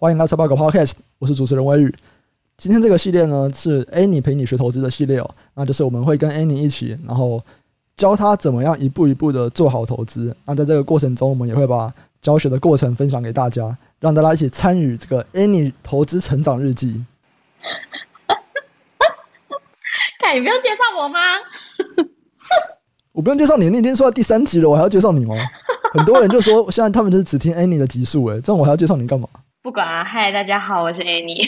[0.00, 1.92] 欢迎来到财报狗 Podcast，我是主持人威宇。
[2.56, 7.44] 今天这个系列呢是 Annie 陪你学投资的系列哦，那就是我们会跟 Annie 一起，然后
[7.96, 10.36] 教他怎么样一步一步的做好投资。
[10.44, 11.92] 那在这个过程中，我们也会把
[12.22, 17.04] 教学的过程分享给大家，让大家一起参与这个 Annie 投资成长日记。
[20.20, 21.18] 看，你不用介绍我吗？
[23.14, 25.34] 我不用介绍你，你已经说到第三集了，我还要介绍你吗？
[25.92, 29.28] 很多人就说，现在他们就是只听 Annie 的集数，哎，这样我还要介绍你干嘛？
[29.68, 31.46] 不管啊，嗨，大家好，我是 Annie。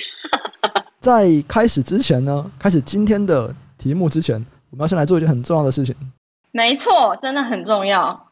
[1.00, 4.36] 在开始之前呢，开始今天的题目之前，
[4.68, 5.96] 我们要先来做一件很重要的事情。
[6.50, 8.28] 没错，真的很重要。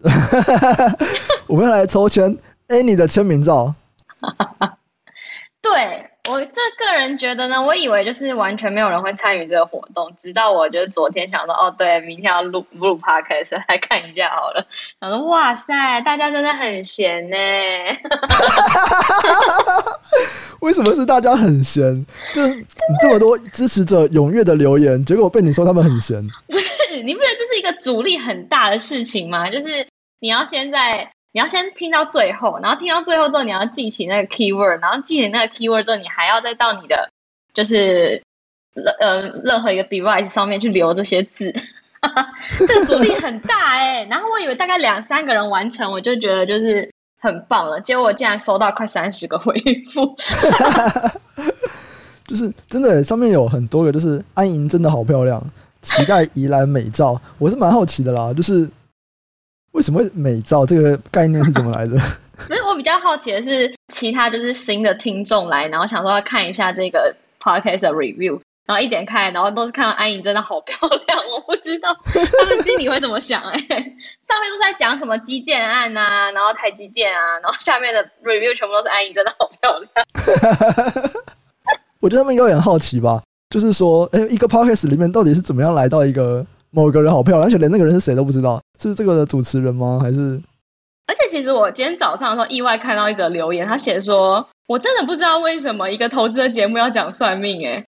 [1.46, 2.34] 我们要来抽签
[2.68, 3.74] Annie 的签名照。
[5.60, 6.10] 对。
[6.30, 14.62] 我这个人觉得呢，我以为就是完全没有人会参与这个活动，直到我就是昨天想说，哦，对，明天要录录 podcast 来看一下好了。
[15.00, 17.36] 想说，哇塞，大家真的很闲呢。
[20.60, 22.04] 为什么是大家很闲？
[22.34, 22.64] 就是你
[23.00, 26.22] 这么多支持者踊跃的留言，结果被你说他们很闲。
[26.48, 29.48] 不是，你不觉得这是一个阻力很大的事情吗？
[29.50, 29.86] 就是
[30.20, 31.10] 你要先在。
[31.32, 37.08] 你要先听到最后，然后听到最后之后，你要记起那个 keyword，然后记起那个 keyword 之后，你还要再到你的
[37.52, 38.20] 就是
[38.98, 41.54] 呃任何一个 device 上面去留这些字，
[42.66, 47.78] 这个阻力很大哎、然后我以为大概两三个人完成，我就觉得就是很棒了。
[47.82, 49.54] 结果我竟然收到快三十个回
[49.92, 50.16] 复，
[52.26, 55.42] 就是真的上面有很多个，就是安莹真的好漂亮，
[55.82, 57.20] 期待宜兰美照。
[57.36, 58.66] 我是蛮好奇的啦，就是。
[59.78, 61.96] 为什么会美照这个概念是怎么来的？
[62.48, 70.76] 所以我比较好奇的是，其他就是新的听众来，然后想说要看一下这个 podcast 的 review，然后一点开，然后都是看到安莹真的好漂
[71.06, 73.76] 亮，我不知道 他们心里会怎么想哎、欸。
[74.26, 81.12] 上面都是在讲什么基建案啊，然后台积电啊，然后下面的 review 全部都是安莹真的好漂亮。
[82.02, 86.44] 我觉得他们应该很好奇吧，就是说，哎，一个 podcast 里面到底是怎么样来到一个。
[86.70, 89.98] 某个人好漂亮，而且连那个人是谁都不知道，是这个的主持人吗？
[90.02, 90.40] 还是？
[91.06, 97.84] 而且其实我今天早上的时候意外看到一则留言，他写说：“我真的不知道为什么一个投资的节目要讲算命。”哎，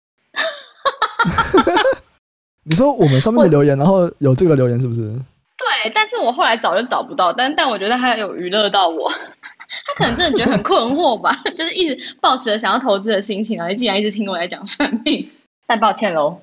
[2.63, 5.01] 你说我们上面的留言，然后有这个留言是不是？
[5.57, 9.09] 对，但是我后来找就找不到，但但我觉得他有娱乐到我，
[9.87, 15.27] 他可能真的觉得很困惑吧， 就是一直抱持着想要投资的心情，然后竟然一直听我在讲算命，
[15.67, 16.39] 太抱歉喽。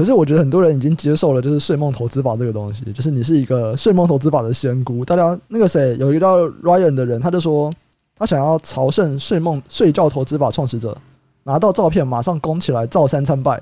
[0.00, 5.04] 可是我觉得很多人已经接受了，就是睡梦投资法这个东西，就是你是一个睡梦投资法的仙姑。
[5.04, 7.70] 大家那个谁有一个叫 Ryan 的人，他就说
[8.18, 10.96] 他想要朝圣睡梦睡觉投资法创始者，
[11.44, 13.60] 拿到照片马上攻起来，造三参拜。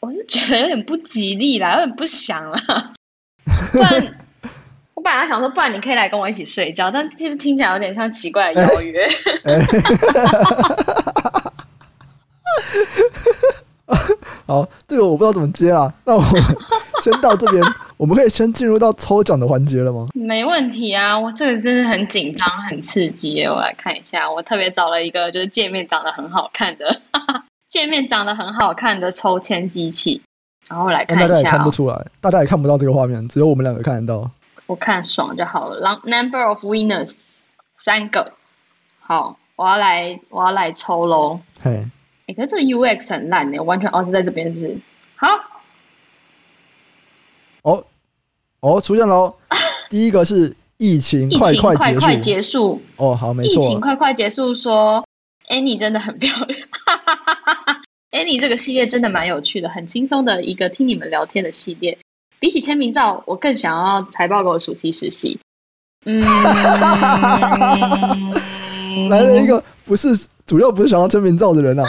[0.00, 2.92] 我是觉得有点不吉利啦，有点不想啦。
[3.72, 4.16] 不然
[4.94, 9.08] 我本来想说，不然你可以来跟我一起睡觉，但其实听起来有点像奇怪的邀约。
[9.42, 11.47] 欸 欸
[14.48, 15.92] 好，这个我不知道怎么接啊。
[16.04, 16.22] 那我
[17.02, 17.62] 先到这边，
[17.98, 20.08] 我们可以先进入到抽奖的环节了吗？
[20.14, 23.44] 没问题啊，我这个真的很紧张、很刺激。
[23.44, 27.00] 我来看一下，我特别找了一个就是界面长得很好看的，
[27.68, 30.20] 界面长得很好看的抽签机器。
[30.66, 34.30] 然后我来看一下、哦，大家也看不出来，大家也看不到这个画面，只有我们两个看得到。
[34.66, 36.00] 我看爽就好了。
[36.04, 37.12] Number of winners
[37.84, 38.32] 三个。
[38.98, 41.38] 好，我要来，我要来抽喽。
[41.62, 41.86] 嘿。
[42.28, 44.76] 欸、可是这个 UX 很烂呢，完全哦是在这边是不是？
[45.16, 45.26] 好，
[47.62, 47.84] 哦
[48.60, 49.34] 哦出现喽！
[49.90, 54.54] 第一个是疫情快快结束，快快结束哦，好没错，疫情快快结束。
[54.54, 55.04] 说
[55.48, 56.60] Annie 真的很漂亮
[58.12, 61.98] ，Annie 这个系列真的蛮有趣的，很轻松的一个听你们聊天的系列。
[62.38, 65.40] 比起签名照，我更想要财报狗的暑期实习。
[66.04, 66.20] 嗯，
[69.08, 70.14] 来了一个不是
[70.46, 71.84] 主要不是想要签名照的人啊。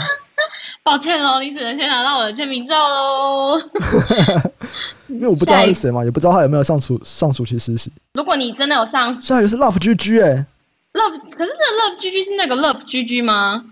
[0.82, 3.60] 抱歉喽，你只能先拿到我的签名照喽。
[5.08, 7.92] 因为我不知道他是谁嘛，也不知道他有没有上暑上暑期实习。
[8.14, 10.46] 如果你真的有上，下一个是 Love GG 哎、欸、
[10.94, 13.64] ，Love 可是那个 Love GG 是那个 Love GG 吗？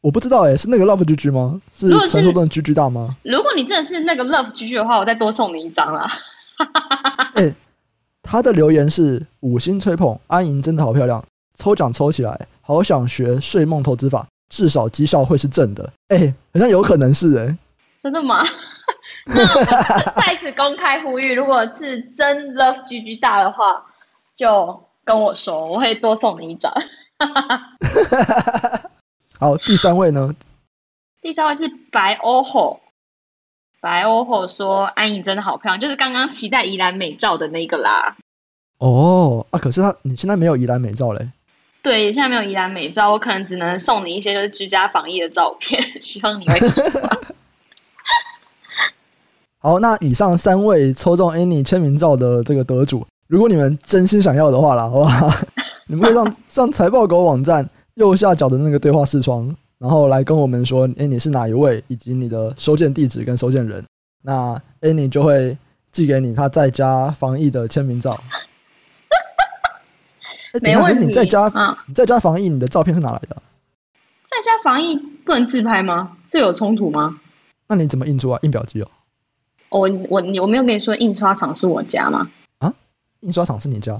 [0.00, 1.60] 我不知道哎、欸，是那个 Love GG 吗？
[1.74, 3.16] 是传说中的 GG 大吗？
[3.22, 6.10] 如果你真的是那个 Love GG 的话，我再多送你一张啦。
[7.34, 7.54] 哎、 欸，
[8.22, 11.22] 他的留言是五星吹捧，安莹真的好漂亮，
[11.58, 14.26] 抽奖抽起来，好想学睡梦投资法。
[14.48, 17.58] 至少绩效会是正的，哎、欸，好像有可能是哎、欸，
[18.00, 18.44] 真的吗？
[19.26, 19.64] 那我
[20.20, 23.84] 在此公开呼吁，如果是真 Love GG 大的话，
[24.34, 26.72] 就跟我说，我会多送你一张。
[29.38, 30.34] 好，第三位呢？
[31.20, 32.80] 第三位是白欧吼，
[33.80, 38.16] 白欧吼说安莹真的好漂亮，就是刚刚期待宜兰美照的那个啦。
[38.78, 41.30] 哦啊，可是他你现在没有宜兰美照嘞。
[41.88, 47.18] 对，现在没有宜兰美照，我可能只能送你一些就是居家防疫的照片， 希望你会喜欢。
[49.58, 55.30] 好，那以上三位抽中 Annie 签名照的这个得主，如果你们真心想要的话啦，好不好？
[55.88, 63.82] 你们可以上上财报狗网站右下角的那个对话视窗，然后来跟我们说，哎，你是哪一位，以及你的收件地址跟收件人，
[64.22, 65.56] 那 Annie 就会
[65.90, 68.22] 寄给你他在家防疫的签名照。
[70.58, 71.06] 哎，没问题。
[71.06, 71.50] 你在家，
[71.86, 73.36] 你在家防疫，你的照片是哪来的？
[74.26, 76.16] 在家防疫不能自拍吗？
[76.28, 77.18] 这有冲突吗？
[77.68, 78.38] 那你怎么印出啊？
[78.42, 78.88] 印表机哦。
[79.70, 82.28] 我我我没有跟你说印刷厂是我家吗？
[82.58, 82.72] 啊，
[83.20, 83.98] 印刷厂是你家？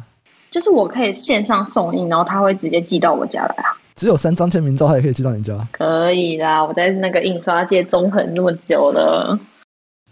[0.50, 3.76] 就是我可以线上送印，然后他会直接寄到我家来啊。
[3.96, 5.66] 只有三张签名照，他也可以寄到你家？
[5.72, 9.38] 可以啦，我在那个印刷界纵横那么久了。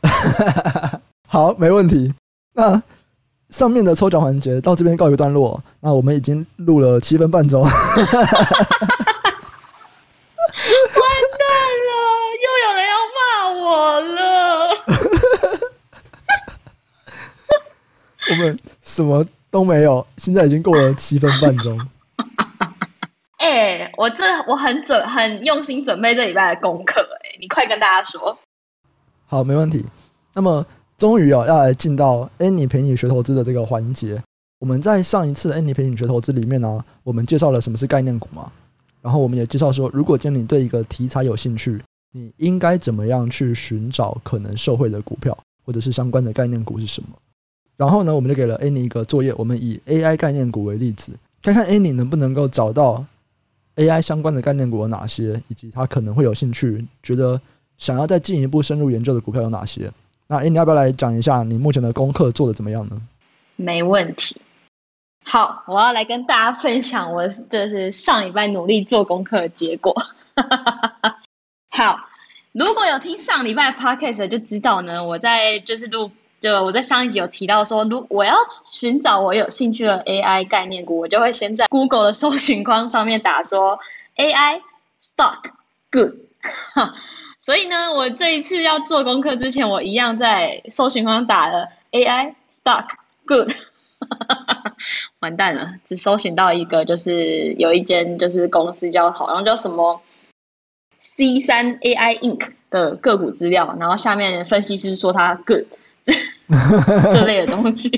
[1.28, 2.12] 好，没问题。
[2.52, 2.82] 那
[3.56, 5.58] 上面的抽奖环节到这边告一个段落。
[5.80, 7.62] 那我们已经录了七分半钟。
[7.62, 7.80] 完蛋
[11.88, 11.90] 了，
[12.44, 14.20] 又有人要骂我了。
[18.30, 21.80] 我们什么都没有，现在已经过了七分半钟。
[23.38, 27.00] 哎、欸，我这我很准，很用心准备这礼拜的功课。
[27.00, 28.38] 哎，你快跟大家说。
[29.26, 29.86] 好，没问题。
[30.34, 30.66] 那么，
[30.98, 34.22] 终于啊，要来进到 Any 陪你学投资的这个环节。
[34.58, 38.50] 我们在上一次 Annie 陪你学投资里面呢、我们介绍了什么是概念股嘛，
[39.02, 41.78] 然后我们也介绍说，如果今天你对一个题材有兴趣，
[42.12, 47.10] 你应该怎么样去寻找可能受惠的股票，或者是相关的概念股是什么。
[47.76, 53.04] 然后呢，我们就给了 Any 一个作业，我们以 AI 概念股为例子，看看 Any 能不能够找到
[53.76, 57.38] AI 相关的概念股有哪些，以及他可能会有兴趣，觉得
[57.76, 59.92] 想要再进一步深入研究的股票有哪些。
[60.28, 63.00] 那 Annie 要不要来讲一下你目前的功课做得怎么样呢？
[63.56, 64.40] 没问题。
[65.25, 69.94] 好，我要来跟大家分享我就是上礼拜努力做功课的结果。
[71.70, 71.99] 好，
[72.52, 76.11] 如果有听上礼拜 Podcast 就知道呢，我在就是录。
[76.38, 78.37] 就我在上一集有提到说，如我要
[78.70, 83.76] 寻找我有兴趣的 AI 概念股，我就会先在 Google 的搜寻框上面打说
[84.17, 84.61] AI
[85.02, 85.38] stock
[85.90, 86.12] good。
[87.46, 92.87] 所以呢，我这一次要做功课之前，我一样在搜寻框打了 AI stock
[93.25, 93.52] good。
[95.22, 100.02] 完蛋了，只搜寻到一个，就是有一间就是公司叫好像叫什么
[100.98, 105.62] C 三 AI Inc 的个股资料，然后下面分析师说它 good。
[107.12, 107.88] 这类的东西，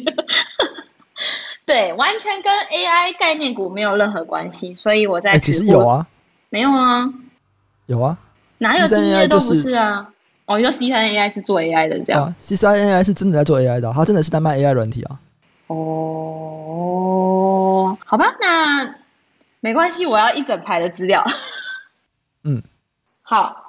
[1.65, 6.07] 对，完全跟 AI 概念股没有任何关系，所以我在、欸、其实有啊，
[6.51, 7.11] 没有啊，
[7.87, 8.19] 有啊，
[8.59, 10.09] 哪有第一页都不是啊？
[10.47, 15.19] 哦，你说 C 三 AI 是做 AI 的这样、啊、？C 三 AI 是真的在做 AI 的，它真的是在卖 AI 软体啊。
[15.67, 15.77] 哦，
[18.05, 18.95] 好吧，那
[19.61, 21.25] 没关系，我要一整排的资料。
[22.45, 22.63] 嗯，
[23.23, 23.65] 好。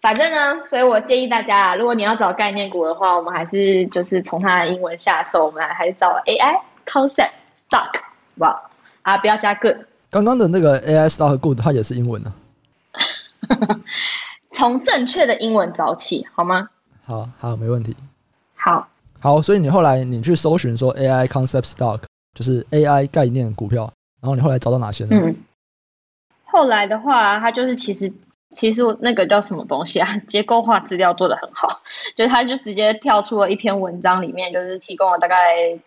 [0.00, 7.32] 反正呢，所以我建议大家啊，如果你要找概念股的话，我们还是就是从它的英文下手，我们还是找 AI concept
[7.68, 8.02] stock，好
[8.38, 8.70] 不好？
[9.02, 9.76] 啊，不要加 good。
[10.10, 12.32] 刚刚的那个 AI stock good，它也是英文呢。
[14.52, 16.68] 从正确的英文找起，好吗？
[17.04, 17.96] 好好，没问题。
[18.54, 18.88] 好，
[19.20, 22.00] 好，所以你后来你去搜寻说 AI concept stock，
[22.34, 25.10] 就是 AI 概念股票，然后你后来找到哪些呢？
[25.16, 25.36] 嗯，
[26.44, 28.12] 后来的话，它就是其实。
[28.50, 30.06] 其实我那个叫什么东西啊？
[30.28, 31.80] 结构化资料做的很好，
[32.14, 35.36] 就他就直接跳出了一篇文章，里面就是提供了大概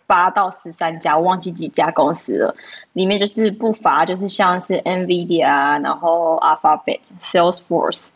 [0.06, 2.54] 八到十三家，我忘记几家公司了。
[2.92, 8.08] 里面就是不乏就是像是 NVIDIA 啊，然后 Alphabet、Salesforce，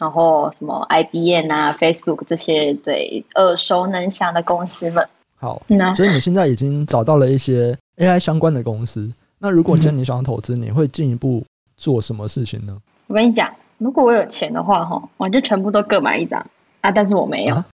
[0.00, 5.08] 然后什么 IBM 啊、Facebook 这些对耳熟能详的公司们。
[5.38, 5.62] 好，
[5.94, 9.12] 所以你现在已经找到了一些 AI 相关的公司。
[9.38, 11.44] 那如果今天你想投资，你会进一步
[11.76, 12.76] 做什么事情呢？
[13.06, 13.48] 我跟你讲。
[13.78, 16.44] 如果我有钱的话，哈，我就全部都各买一张
[16.80, 16.90] 啊！
[16.90, 17.64] 但是我没有，啊、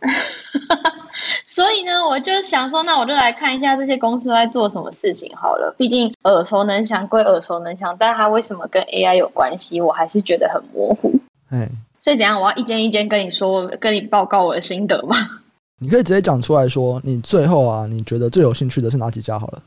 [1.46, 5.72] 所以呢，我就想说，那我就来看一下这些公司在做什么事情好了。
[5.78, 11.12] 毕竟耳熟能详归耳熟能详，但它为什么跟 AI 有关系，我还是觉得很模糊。
[11.50, 11.68] 哎，
[12.00, 12.40] 所以怎样？
[12.40, 15.16] 我要一间一间跟你说，跟你报告我的心得吗？
[15.78, 19.62] 你可以直接讲出来说，你最后啊，你觉得最有兴趣的是哪几家好了。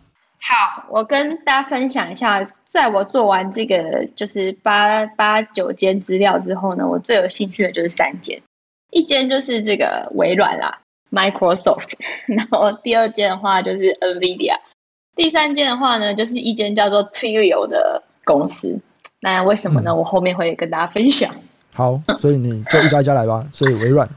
[0.47, 8.39] 好，我跟大家分享一下，在我做完这个就是八八九间资料之后呢，我最有兴趣的就是三间，
[8.91, 10.77] 一间就是这个微软啦
[11.11, 11.93] ，Microsoft，
[12.27, 14.55] 然后第二间的话就是 NVIDIA，
[15.15, 18.79] 第三间的话呢就是一间叫做 Twilio 的公司。
[19.21, 19.89] 那为什么呢？
[19.89, 21.33] 嗯、我后面会跟大家分享。
[21.73, 23.43] 好，所以你就一家一家来吧。
[23.51, 24.07] 所以微软，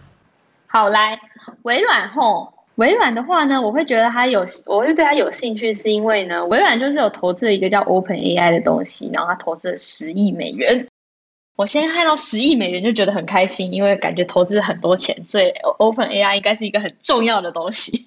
[0.67, 1.19] 好来，
[1.63, 2.53] 微软吼。
[2.79, 10.87] 微软的话呢，我会觉得它有，我会对它有兴趣，是因为呢，微软就是有投资了一个叫 Open AI 的东西，然后它投资了十亿美元。
[11.57, 18.07] 我先看到十亿美元就觉得很开心，因为感觉投资很多钱，所以 Open AI 应该是一个很重要的东西。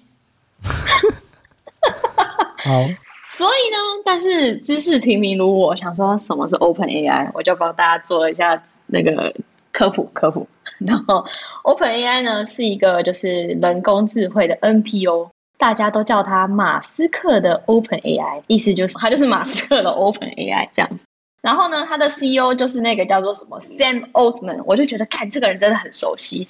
[2.56, 2.70] 好，
[3.28, 3.76] 所以呢，
[4.06, 9.34] 但是知识平民如我，想说什么是 Open AI，我就帮大家做了一下那个
[9.82, 10.46] 科普科普。
[10.78, 11.24] 然后
[11.64, 21.04] Open AI 呢是一个就是人工智慧的 NPO，大家都叫它马斯克的 Open AI，意思就是它就是马斯克的 Open AI 这样子。
[21.40, 26.46] 然后呢，它的 CEO 就是那个叫做什么 Sam Altman，我就觉得看这个人真的很熟悉，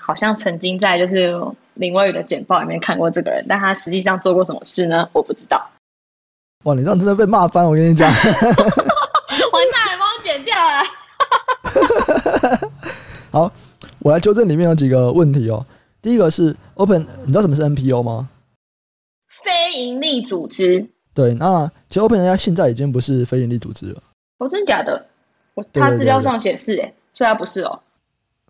[0.00, 1.34] 好像曾经在就是。
[1.74, 5.08] 林威宇的简报里面看过这个人，但他实际上做过什么事呢？
[5.14, 5.66] 我不知道。
[6.64, 7.64] 哇，你这样真的被骂翻！
[7.64, 8.16] 我跟你讲， 完
[9.72, 10.82] 蛋了，帮我剪掉了。
[13.30, 13.52] 好，
[14.00, 15.64] 我来纠正里面有几个问题哦。
[16.02, 18.28] 第一个是 Open，你知道什么是 NPO 吗？
[19.28, 20.88] 非营利组织。
[21.14, 24.02] 对，那其实 Open AI 现在已经不是非营利组织了。
[24.38, 25.06] 哦，真的假的？
[25.54, 27.80] 我他资料上显示，哎，所以他不是哦。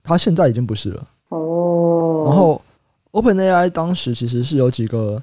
[0.02, 1.04] 他现在已经不是了。
[1.28, 2.24] 哦。
[2.26, 2.60] 然后。
[3.12, 5.20] OpenAI 当时其实是有几个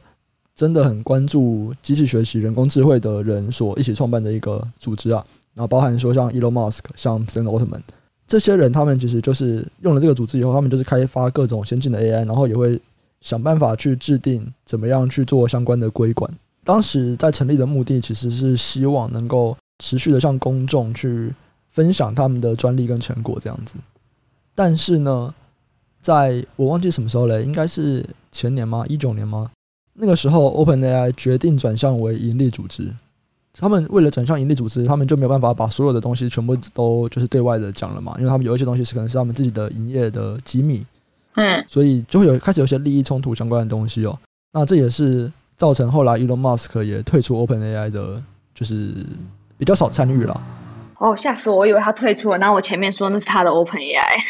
[0.54, 7.80] 真的很关注机器学习、人工智慧的人所一起创办的一个组织啊，然后包含说像 Elon Musk、像 Sam Altman
[8.28, 12.80] 这些人，他们其实就是用了这个组织以后，他们就是开发各种先进的 AI，然后也会
[13.22, 16.32] 想办法去制定怎么样去做相关的规管。
[16.64, 21.34] 当时在成立的目的其实是希望能够持续的向公众去
[21.72, 23.76] 分享他们的专利跟成果这样子，
[24.54, 25.34] 但是呢。
[26.00, 28.86] 在我忘记什么时候了，应该是前年吗？
[28.88, 29.52] 一九年吗？
[29.94, 32.94] 那个时候，OpenAI 决定转向为盈利组织。
[33.60, 40.86] 他们为了转向盈利组织，他们就没有办法把所有的东西全部都就是对外的讲了嘛，因为他们有一些东西是可能是他们自己的营业的机密，
[41.36, 44.18] 嗯，所以就会有开始有些利益冲突相关的东西哦。
[44.54, 48.22] 那这也是造成后来 Elon Musk 也退出 OpenAI 的，
[48.54, 48.94] 就是
[49.58, 50.42] 比较少参与了。
[51.00, 51.58] 哦，吓死我！
[51.58, 54.22] 我以为他退出了，那我前面说那是他的 OpenAI。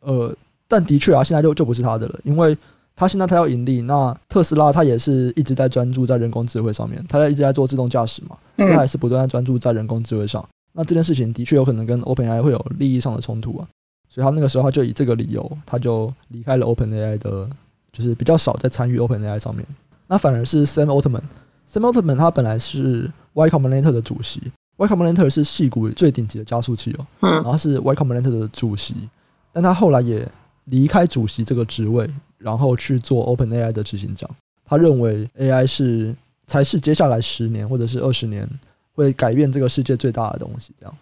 [0.00, 0.36] 呃。
[0.66, 2.56] 但的确啊，现在就就不是他的了，因为
[2.96, 3.82] 他现在他要盈利。
[3.82, 10.46] 那特斯拉他也是一直在专注在人工智慧上面，他在一直在做自动驾驶嘛，他也是不断在专注在人工智慧上。
[10.72, 13.68] 那这件事情的确有可能跟 OpenAI 会有利益上的冲突啊，
[14.08, 17.48] 所以他那个时候他就以这个理由，他就离开了 OpenAI 的，
[17.92, 19.66] 就是比较少在参与 OpenAI 上面。
[20.06, 24.40] 那反而是 Sam Altman，Sam Altman 他本来是 Y Combinator 的主席
[24.76, 28.94] ，Y Combinator 是矽谷最顶级的加速器哦，然后是 Y Combinator 的主席，
[29.52, 30.28] 但他后来也。
[30.68, 32.08] 离开主席这个职位，
[32.44, 34.28] 然后去做 OpenAI 的执行长。
[34.66, 36.14] 他认为 AI 是
[36.46, 38.46] 才是接下来十年或者是二十年
[38.94, 40.74] 会改变这个世界最大的东西。
[40.78, 40.94] 这样。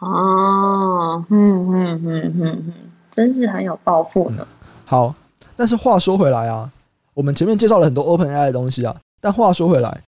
[0.00, 2.72] 哦，嗯嗯嗯嗯嗯，
[3.12, 4.46] 真是很有抱负呢。
[4.84, 5.14] 好，
[5.56, 6.70] 但是话说回来啊，
[7.14, 8.96] 我们前面介绍了很多 OpenAI 的东西啊。
[9.20, 10.02] 但话说回来，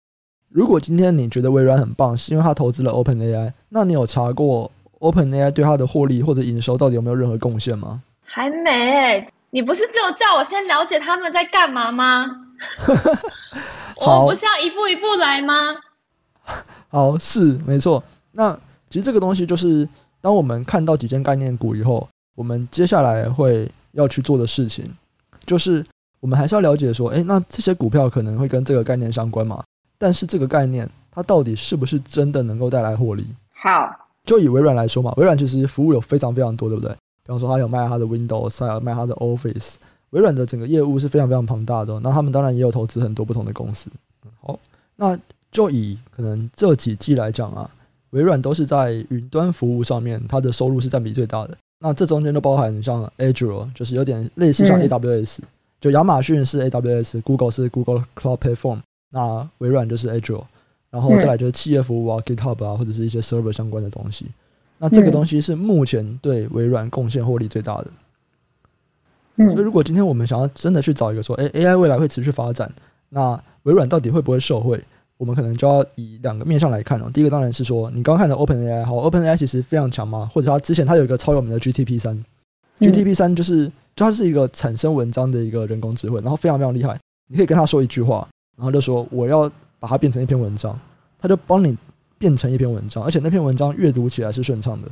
[0.48, 8.02] 如果今天你觉得微软很棒，是因为他投资了 OpenAI，那你有查过 OpenAI 对他的获利或者营收到底有没有任何贡献吗？
[8.24, 9.24] 还没，
[9.54, 12.26] 你不是只有叫我先了解他们在干嘛吗？
[13.94, 15.54] 我不是要一步一步来吗？
[16.90, 18.02] 好，是没错。
[18.32, 18.52] 那
[18.90, 19.88] 其实这个东西就是，
[20.20, 24.92] 当我们看到几间概念股以后，我们接下来会要去做的事情，
[25.46, 25.86] 就是
[26.18, 29.62] 我们还是要了解说，诶，那这些股票可能会跟这个概念相关嘛？
[29.96, 33.24] 但是这个概念它到底是不是真的能够带来获利？
[33.54, 33.88] 好，
[34.24, 36.92] 就以微软来说嘛，微软其实服务有非常非常多，对不对？
[37.24, 39.76] 比方说，他有卖他的 Windows，还有卖他的 Office。
[40.10, 41.98] 微软的整个业务是非常非常庞大的。
[42.00, 43.90] 那他们当然也有投资很多不同的公司。
[44.40, 44.56] 好，
[44.94, 45.18] 那
[45.50, 47.68] 就以可能这几季来讲啊，
[48.10, 51.56] 微软都是在云端服务上面，它的收入是占比最大的。
[51.80, 55.38] 那这中间都包含像 Azure，就是有点类似像 AWS，
[55.80, 60.44] 就亚马逊是 AWS，Google 是 Google Cloud Platform，那微软就是 Azure，
[60.90, 64.26] 然后再来就是企业服务啊，GitHub 啊，或者是一些 Server 相关的东西。
[64.78, 67.90] 那这个东西是目前对微软贡献获利最大的。
[69.36, 72.72] 所以如果今天我们想要真的去找一个说，诶，AI 未来会持续发展，
[73.08, 74.80] 那微软到底会不会受惠？
[75.16, 77.10] 我们可能就要以两个面向来看哦。
[77.12, 82.24] 第一个当然是说，你刚刚看的 OpenAI，好，OpenAI 其实非常强嘛，或者它之前它有一个超有名的 GTP 三
[82.80, 83.66] ，GTP 三就是
[83.96, 86.98] 就它是一个产生文章的一个人工智慧，然后非常非常厉害。
[87.28, 89.50] 你可以跟他说一句话，然后就说我要
[89.80, 90.78] 把它变成一篇文章，
[91.18, 91.76] 他就帮你。
[92.24, 94.88] 变成一篇文章，而且那篇文章阅读起来是顺畅的。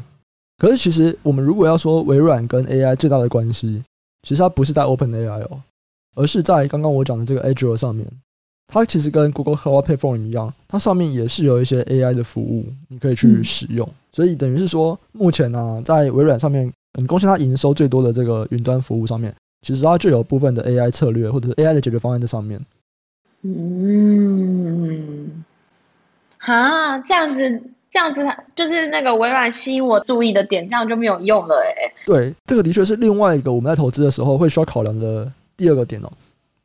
[0.59, 3.83] 可是，其实我们如果要说微软跟 AI 最大的关系，
[4.23, 5.63] 其实它不是在 OpenAI 哦，
[6.15, 8.07] 而是在刚刚我讲的这个 Azure 上面。
[8.67, 13.89] 它其实跟 Google Cloud Platform 一样，它上面也是有一些 AI 的服务，你可以去使用。
[14.13, 22.61] 所以等于是说，目前呢、啊，在微软上面，嗯，贡献它营收最多的这个云端服务上面，其实它就有部分的 AI 策略或者是 AI 的解决方案在上面。
[23.43, 25.43] 嗯，
[26.45, 31.93] 哈，这样子，这样子，就是那个微软吸引我注意的点，这样就没有用了哎。
[32.05, 36.11] 对，这个的确是另外一个我们在投资的时候会需要考量的第二个点哦。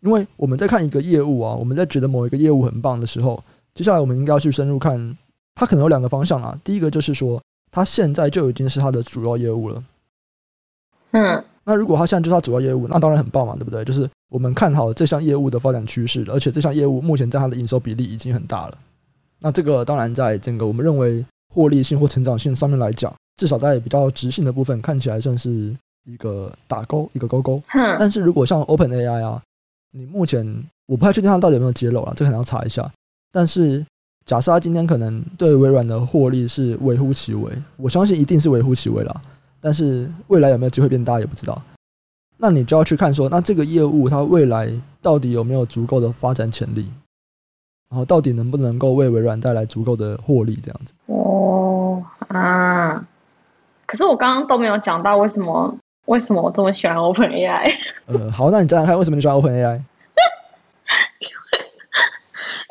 [0.01, 3.43] 因为我们在看一个业务啊，我们在觉得某一个业务很棒的时候，
[3.75, 5.15] 接下来我们应该要去深入看，
[5.53, 6.59] 它可能有两个方向啊。
[6.63, 7.39] 第一个就是说，
[7.71, 9.83] 它现在就已经是它的主要业务了。
[11.11, 11.43] 嗯。
[11.63, 13.83] 那如果它现在就是它主要业务，那当然很棒嘛，对不对？
[13.85, 18.77] 就是我们看好这项业务的发展趋势，而且这项业务目前在它的营收比例已经很大了。
[19.39, 25.75] 那这个当然在整个我们认为获利性或成长性上面来讲，至少在比较直性的部分看起来算是
[26.05, 27.61] 一个打勾，一个勾勾。
[27.99, 29.41] 但是如果像 OpenAI 啊，
[29.91, 30.45] 你目前
[30.87, 32.89] 我不太确定它到底有没有揭露啊，这可能要查一下。
[33.31, 33.85] 但是
[34.25, 39.21] 假设它今天可能对微软的获利是微乎其微，我相信一定是微乎其微了。
[39.59, 41.61] 但是未来有没有机会变大也不知道，
[42.37, 46.87] 那你就要去看说，那这个业务它未来到底有没有足够的发展潜力，
[47.89, 50.93] 然后到底能不能够为微软带来足够的获利这样子。
[51.05, 53.05] 哦啊，
[53.85, 55.75] 可是我刚刚都没有讲到为什么
[56.05, 57.73] 为什么我这么喜欢 OpenAI。
[58.07, 59.77] 呃，好，那你讲讲看为什么你喜欢 OpenAI？
[61.19, 61.59] 因 为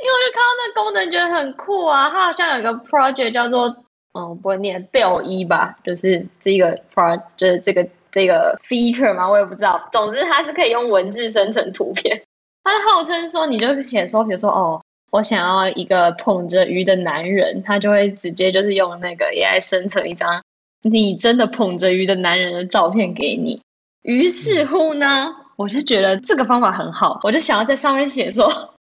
[0.03, 3.77] 因为我就看到那个功能觉得很酷啊，它好像有一个 project 叫做。
[4.19, 5.77] 嗯，不会念 DALL-E 吧？
[5.85, 9.87] 就是这个 project 就是这个这个 feature 嘛，我也不知道。
[9.93, 12.23] 总之，它是可以用文字生成图片。
[12.65, 20.43] 它号称说，你就写说，比如说，哦，我想要一个捧着鱼的男人，他就会直接就是用那个 AI 生成一张
[20.83, 23.61] 你真的捧着鱼的男人的照片给你。
[24.03, 28.75] 于是乎呢，我就觉得这个方法很好，我就想要在上面写说。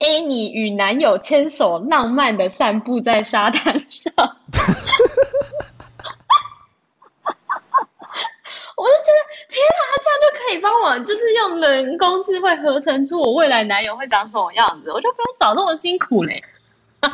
[0.00, 4.12] ：“A，你与男友牵手，浪漫的散步在沙滩上。
[8.76, 16.42] 我就觉得，天啊，他这样就可以帮我，就是用人工智慧合成出我未来男友会长什么样子，我就不用找那么辛苦嘞。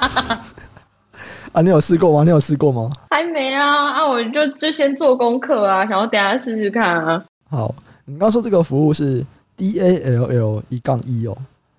[1.53, 2.25] 啊，你有试过吗？
[2.25, 2.91] 你有试过吗？
[3.11, 7.23] 还没啊，啊，我就就先做功课啊，想要等下试试看啊。
[7.51, 7.75] 好，
[8.07, 9.23] 你刚说这个服务是
[9.57, 11.37] D A L L 一杠一哦。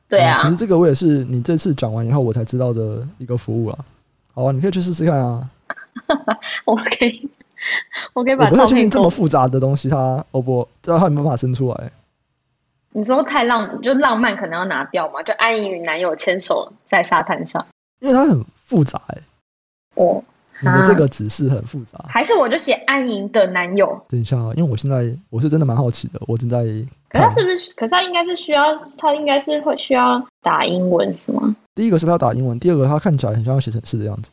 [0.07, 3.79] 对啊、嗯，其实这个我也是你这次讲完以后我才知道的一个服务啊。
[4.35, 5.49] 好啊，你可以去试试看啊。
[6.65, 7.27] 我可以，
[8.13, 8.45] 我可以把。
[8.45, 11.91] 我不太确定这么复杂的东西它，它哦不，知道它有没有办法生出来。
[12.91, 15.21] 你说太浪，就浪漫可能要拿掉嘛？
[15.23, 17.65] 就安妮与男友牵手在沙滩上，
[17.99, 19.17] 因为它很复杂哎。
[19.95, 20.23] 哦。
[20.61, 24.01] 你的这个指示很复杂，还是我就写安莹的男友？
[24.07, 26.63] 等一下啊，因为我现在我是真的蛮好奇的，我正在。
[27.09, 27.75] 可是他是不是？
[27.75, 31.53] 可是他应该是需要，他应该是会需要打英文是吗？
[31.75, 34.31] 第一个是他要打英文，第二个他看起来很像要写程式的样子。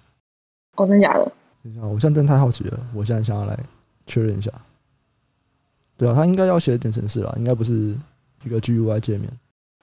[0.76, 1.32] 哦，真的假的？
[1.62, 3.58] 等一下，我现在真的太好奇了，我现在想要来
[4.06, 4.50] 确认一下。
[5.96, 7.96] 对啊，他应该要写点程式了，应该不是
[8.44, 9.30] 一个 GUI 界面。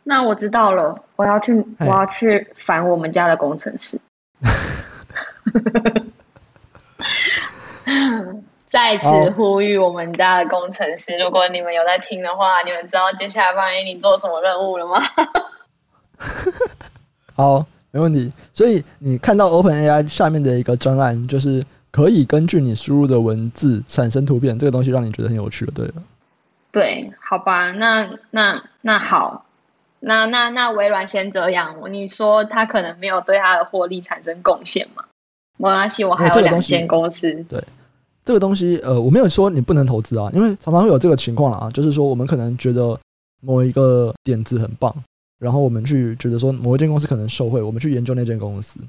[0.03, 3.99] 那我知道了，我要去，我要去烦我们家的工程师。
[8.69, 14.99] 在此呼吁我们家的工程师，如果你们有在听的话，你们知道接下来帮 Annie 做什么任务了吗？
[17.33, 17.65] 好，
[17.97, 18.31] 没问题。
[18.53, 25.93] 所以你看到 OpenAI 下面的一个专案，就是可以根据你输入的文字产生图片，这个东西让你觉得很有趣了，对了。
[26.71, 29.45] 对，好吧，那那那好，
[30.01, 31.75] 那那那微软先这样。
[31.89, 35.03] 你说他可能没有对他的获利产生贡献吗？
[35.57, 37.33] 没关系，我还有两间公司。
[37.49, 37.59] 对，
[38.23, 42.95] 这个东西，呃，我没有说你不能投资啊，因为常常会有这个情况啊，就是说我们可能觉得
[43.41, 44.93] 某一个点子很棒，
[45.39, 48.79] 然后我们去觉得说某一间公司可能受惠，我们去研究那间公司，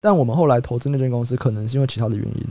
[0.00, 2.46] 但我们后来投资那间公司，可能是因为其他的原因，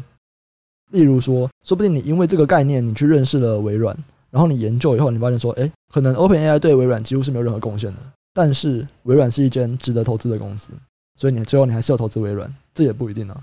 [0.92, 3.96] 例如说，说不定你因为这个概念，你去认识了微软，
[4.30, 8.00] 然后你研究以后，你发现说，哎，可能 OpenAI 对微软几乎是没有任何贡献的，
[8.34, 10.72] 但是微软是一间值得投资的公司，
[11.16, 13.42] 所以你最后你还是要投资微软，这也不一定啊。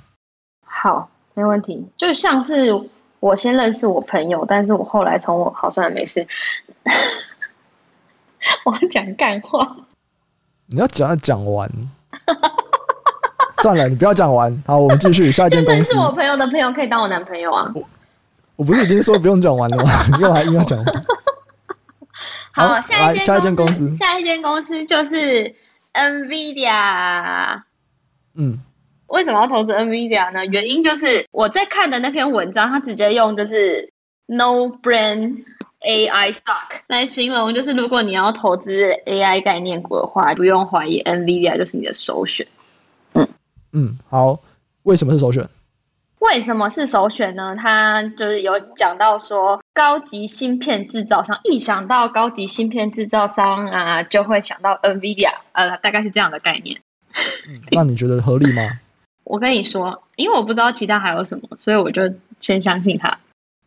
[0.67, 1.83] 好，没问题。
[1.97, 2.71] 就像是
[3.21, 6.27] 我先认识我朋友，但是我后来从我好算了，没事。
[8.67, 9.77] 我要讲干话，
[10.73, 11.71] 你要讲要讲完。
[13.63, 14.63] 算了，你不要讲完。
[14.67, 15.79] 好，我们继续下一间公司。
[15.79, 17.71] 认识我朋友的朋友可以当我男朋友啊。
[17.75, 17.89] 我
[18.57, 19.91] 我不是已经说不用讲完了吗？
[20.11, 20.87] 你干嘛硬要讲完？
[22.55, 25.55] 好，下一间下一间公司，下一间公司就是
[25.95, 27.63] NVIDIA。
[28.35, 28.61] 嗯。
[29.07, 30.45] 为什么要投资 NVIDIA 呢？
[30.47, 33.93] 原因就是我在看的那篇文章，他直接用就是
[34.27, 35.45] No Brain
[35.85, 42.47] AI Stock 来形容，就是如果你要投资 AI 概念股的话，不用怀疑 NVIDIA 就是你的首选。
[43.15, 43.29] 嗯
[43.73, 44.39] 嗯，好，
[44.85, 45.49] 为什么是首选？
[46.21, 47.57] 为什么是首选呢？
[47.57, 56.81] 他就是有讲到说，高级芯片制造商一想到高级芯片制造商啊，就会想到 NVIDIA，呃，大概是这样的概念。
[57.49, 58.63] 嗯，那你觉得合理吗？
[59.25, 62.03] 我跟你说，因为我不知道其他还有什么，所以我就
[62.39, 63.19] 先相信他。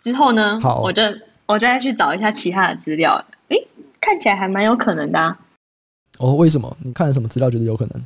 [0.02, 1.02] 之后呢，好，我就
[1.48, 3.24] 我再去找一下其他的资料。
[3.50, 3.68] 诶，
[4.02, 5.38] 看起来还蛮有可能的啊。
[6.18, 6.76] 哦，为什么？
[6.84, 8.06] 你看了什么资料觉得有可能？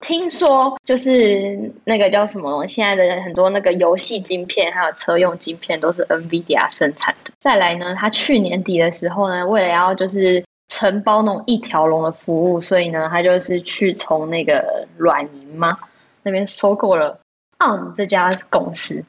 [0.00, 7.32] 听说就是那个叫什么，现在的很多那个游戏晶片还有车用晶片都是 NVIDIA 生产的。
[7.40, 15.78] 再来呢，他去年底的时候呢，为了要就是承包那种一条龙的服务，所以呢，他就是去从那个软银嘛
[16.22, 17.18] 那边收购了
[17.58, 19.02] ARM 这家公司。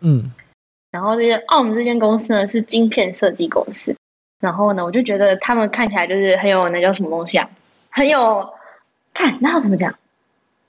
[0.00, 0.30] 嗯。
[0.90, 3.94] 然后这些 ARM 这间公司呢是晶片设计公司，
[4.40, 7.48] 然后呢我就觉得他们看起来就是很有那叫什么东西啊，
[7.90, 8.44] 很有
[9.14, 9.94] 看那要怎么讲，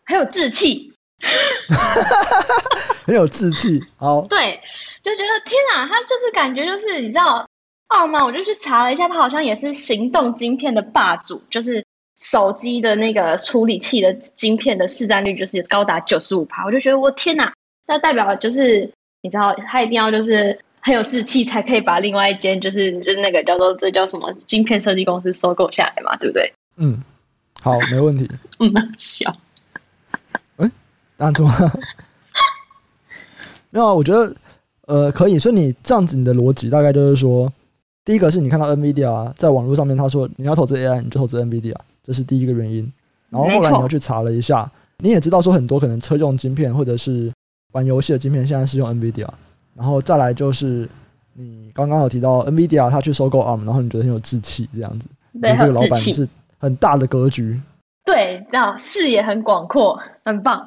[0.05, 0.93] 很有志气，
[3.03, 3.83] 很有志气。
[3.97, 4.61] 好，对，
[5.01, 7.43] 就觉得天哪，他就是感觉就是你知道
[7.89, 8.23] ARM？
[8.23, 11.83] 我就去查了一下，他好像也是行动晶片的霸主，就是
[12.19, 17.51] 手机的那个处理器的晶片的市占率就是高达九十五趴，我就觉得我天哪，
[17.87, 18.87] 那代表就是。
[19.23, 26.51] 你知道他一定要就是很有志气，才可以把另外一间就是就是那个叫做这叫什么晶片设计公司收购下来嘛，对不对？
[26.77, 26.99] 嗯，
[27.61, 28.27] 好，没问题。
[28.57, 29.31] 嗯，笑。
[30.57, 30.71] 哎、欸，
[31.17, 31.51] 那怎么？
[33.69, 34.35] 没有啊，我觉得
[34.87, 35.37] 呃可以。
[35.37, 37.51] 所以你这样子，你的逻辑大概就是说，
[38.03, 42.91] 第一个是你看到 NVIDIA 在网络上面，他说你要投资 AI，你就投资 NVIDIA，这是第一个原因。
[43.29, 47.31] 然后后来你要去查了一下，你也知道说很多可能车用晶片或者是。
[47.71, 49.27] 玩游戏的晶片现在是用 NVIDIA，
[49.75, 50.87] 然后再来就是
[51.33, 55.07] 你刚刚有提到 NVIDIA，他去收购 ARM，然后你觉得很有志气这样子，
[55.41, 57.59] 对，这个老板是很大的格局，
[58.03, 60.65] 对，这样视野很广阔，很棒。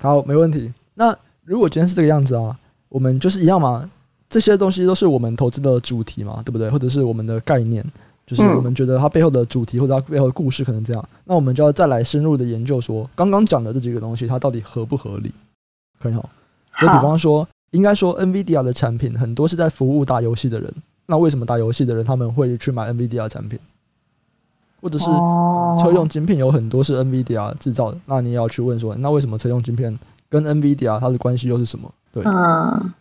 [0.00, 0.72] 好，没问题。
[0.94, 2.56] 那如果今天是这个样子啊，
[2.88, 3.88] 我们就是一样嘛，
[4.28, 6.70] 这些东西都是我们投资的主题嘛，对不对？
[6.70, 7.84] 或者是我们的概念，
[8.26, 15.32] 就是我们觉得它背后的主题或者它背后的故事可能这样，那我们就要再来深入的研究说，刚刚讲的这几个东西它到底合不合理？
[15.98, 16.28] 很好，
[16.80, 20.72] 就比方说，应该说，NVIDIA 的产品很多是在服务打游戏的人。
[21.06, 23.58] 那为什么打游戏的人他们会去买 NVIDIA 产品？
[24.80, 25.06] 或者是
[25.82, 29.96] 车用晶片有很多是 NVIDIA 制造的，那你也要去问说，那为什么车用晶片
[30.28, 31.90] 跟 NVIDIA 它的关系又是什么？
[32.12, 32.22] 对，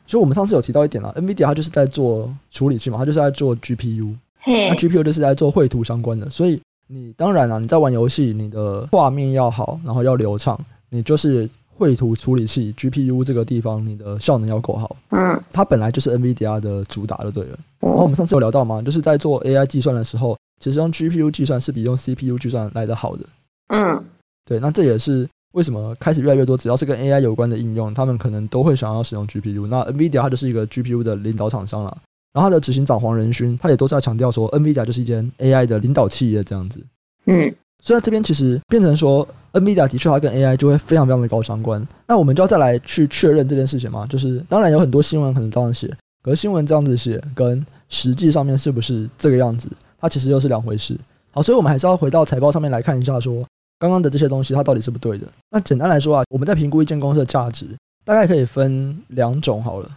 [0.07, 6.29] 所以我们上次有提到一点啊，NVIDIA 它就是在做处理器嘛，它就是在做 GPU，那 GPU 就是在做绘图相关的。
[6.29, 10.59] 所以你当然啊，你在玩游戏，你的画面要好，然后要流畅，
[10.89, 11.49] 你就是。
[11.77, 14.95] 绘图处理器 GPU 这个地方，你的效能要够好。
[15.09, 17.59] 嗯，它本来就是 NVIDIA 的主打就对了。
[17.81, 23.25] 然后我们上次有聊到嘛，就是在做 AI 计算的时候，其实用 GPU 计算是比用 CPU 计算来得好的。
[23.67, 24.03] 嗯，
[24.45, 29.67] 对，那这也是为什么开始越来越多，只要是跟 AI 有关的应用，他们可能都会想要使用 GPU。
[29.67, 31.97] 那 NVIDIA 它就是一个 GPU 的领导厂商了。
[32.33, 36.81] 然后它的执行长黄仁勋，他也都是在强调说，NVIDIA 就是一间 AI 的领导企业这样子。
[37.25, 37.53] 嗯。
[37.81, 41.85] 所以这边其实变成说，NVIDIA 的确它跟 AI 就会非常非常的高相关。
[42.07, 44.05] 那我们就要再来去确认这件事情嘛？
[44.07, 45.87] 就是当然有很多新闻可能这样写，
[46.21, 50.97] 可是新闻这样子写跟实际上面是不是这个样子，它其实又是两回事。
[51.31, 53.45] 好，所以我们还是要回到财报上面来看一下，说
[53.79, 55.27] 刚刚的这些东西它到底是不对的。
[55.51, 57.67] 那简单来说啊，我们在评估一间公司的价值，
[58.03, 59.89] 大概可以分两种好了。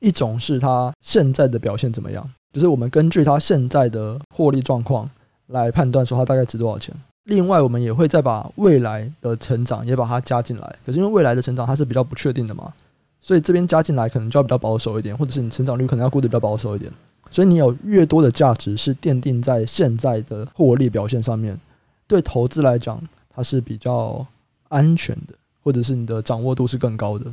[0.00, 5.08] 一种是它现在的表现怎么样，就是我们根据它现在的获利状况
[5.46, 6.94] 来判断说它大概值多少钱。
[7.24, 10.76] 另外，我们也会再把未来的成长也把它加进来。
[10.84, 12.72] 可是因为未来的成长它是比较不确定的嘛，
[13.20, 16.92] 所以这边加进来可能就要比较保守一点，或者是你成长率可能要估得比较保守一点。
[17.30, 21.58] 所以你有越多的价值是奠定在现在的获利表现上面，
[22.06, 23.00] 对投资来讲
[23.34, 24.24] 它是比较
[24.68, 27.24] 安全的，或者是你的掌握度是更高的。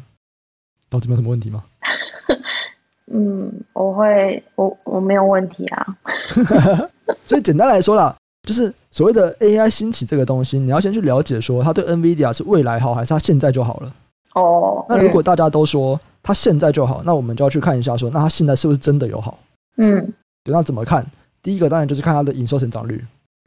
[0.90, 1.64] 到这边有什么问题吗？
[3.08, 5.98] 嗯，我会，我我没有问题啊。
[7.26, 8.16] 所以简单来说啦。
[8.44, 13.94] 就是所谓的 AI 兴起这个东西，你要先去了解说它对 NVIDIA 是未来好还是它现在就好了。
[14.34, 19.38] 哦，那如果大家都说它现在就好，那我们就要去看一下说，那它现在是不是真的有好？
[19.78, 21.06] 嗯，对，那怎么看？
[21.44, 23.04] 第一个当然就是看它的营收成长率。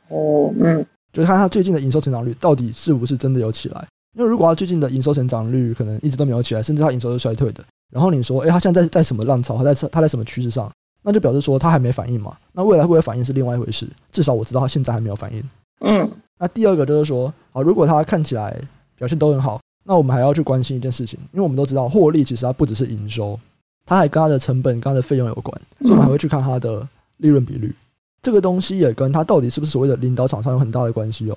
[0.08, 3.86] 哦，嗯，就是看它最近的营收成长率到底是不是真的有起来。
[4.16, 9.56] 因为如果它最近的营收成长率可能一直都没有起来，甚至它营收是衰退的，然后你说，哎，它现在在在什么浪潮？
[9.56, 10.70] 它在它在什么趋势上？
[11.04, 13.86] 那就表示说他还没反应嘛，那未来会不会反应是另外一回事。
[14.10, 15.42] 至少我知道他现在还没有反应。
[15.80, 18.58] 嗯，那第二个就是说，啊，如果他看起来
[18.96, 23.38] 表现都很好，那我们还要去关心一件事情，因为我们都知道获利其实它不只是营收，
[23.84, 26.88] 它还跟它的成本、跟它的费用有关，所以我们还会去看它的
[27.18, 27.74] 利润比率。
[28.22, 31.36] 这个东西也跟它到底是不是所谓的领导厂商有很大的关系哦。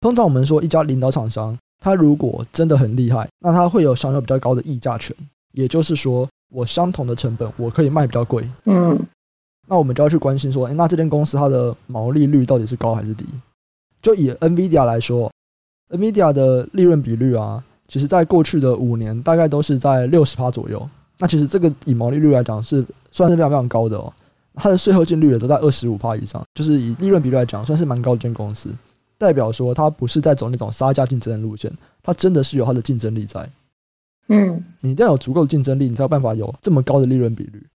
[0.00, 5.16] 通常我们说一家领导厂商，它如果真的很厉害，那它会有享有比较高的溢价权。
[5.52, 8.48] 也就是说，我相同的成本，我可以卖比较贵。
[8.64, 8.98] 嗯，
[9.66, 13.26] 那我们就要去关心说，诶，那这间公司它的毛利率到底是高还是低？
[14.00, 15.30] 就以 NVIDIA 来说
[15.90, 20.88] ，NVIDIA 的利润比率啊，其实在过去的五年大概都是在六十趴左右。
[21.18, 24.12] 那其实这个以毛利率来讲是算是非常非常高的哦。
[24.54, 28.74] 它的税后净率也都在二十五趴以上，就是以利润比率来讲，算是蛮高的一间公司。
[29.18, 33.48] 代表说它不是在走那种杀价竞争的路线，它真的是有它的竞争力在。
[34.28, 37.66] 嗯，你一定要有足够的竞争力，你才有办法有这么高的利润比率。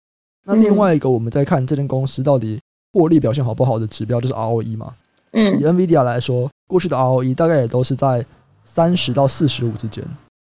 [0.44, 2.60] 那另外一个，我们在看这间公司到底
[2.92, 4.94] 获利表现好不好的指标，就是 ROE 嘛。
[5.32, 8.24] 嗯，以 NVIDIA 来说，过去的 ROE 大概也都是在
[8.64, 10.04] 三十到四十五之间。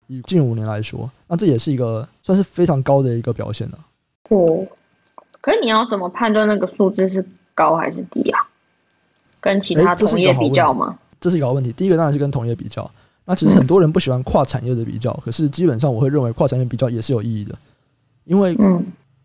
[0.07, 3.77] 以近五年来说，那这也是一个算是非常高的一个表现了。
[4.29, 4.65] 哦，
[5.41, 8.47] 可是你要怎么判断那个数字是高还是低啊？
[9.41, 10.97] 跟其他同业比较吗？
[11.19, 11.71] 这是一个好问题。
[11.73, 12.89] 第一个当然是跟同业比较。
[13.29, 17.55] 那其实很多人不喜欢跨产业的比较，可是基本上我会认为跨产业比较也是有意义的，
[18.25, 18.57] 因为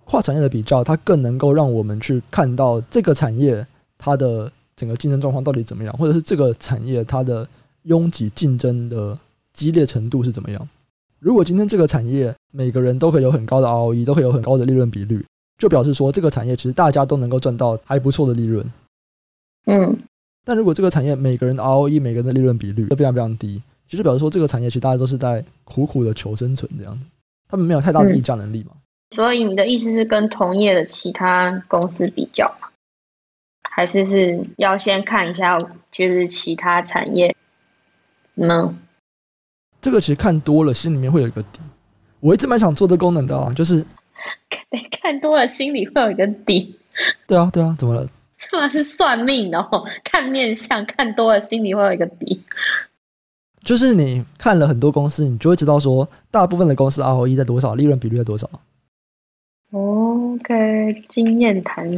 [0.04, 7.48] 跨产业的比较，它更能够让我们去看到这个产业它的整个竞争状况到底怎么样，或者是这个产业它的
[7.84, 9.18] 拥挤竞争的
[9.54, 10.68] 激烈程度是怎么样。
[11.18, 15.24] 如果今天这个产业每个人都可以有很高的 ROE，都可以有很高的利润比率，
[15.56, 18.70] 就表示说这个产业其实大家都能够赚到还不错的利润。
[19.64, 19.96] 嗯，
[20.44, 23.62] 但如果这个产业每个人的 ROE、每个人的利润比率都非常非常低。
[23.94, 27.06] 其实表示说，这个产业其实大家都是在苦苦的求生存这样子，
[27.48, 28.72] 他们没有太大的议价能力嘛。
[29.14, 32.66] 所以你的意思是跟同业的其他公司比较吗？
[33.62, 35.56] 还是是要先看一下
[35.92, 37.32] 就是其他产业
[38.34, 38.74] 呢？
[39.80, 41.60] 这个其实看多了，心里面会有一个底。
[42.18, 43.86] 我一直蛮想做这功能的啊，就是
[45.00, 46.76] 看多了，心里会有一个底。
[47.28, 48.04] 对啊，对啊，怎么了？
[48.36, 52.42] 这嘛是算命哦，看面相，看多了，心里会有一个底。
[53.64, 58.48] 就是你看了很多公司，你就会知道说，大部分的公司 ROE 在多少，利润比率在多少。
[59.72, 61.90] OK，经验谈。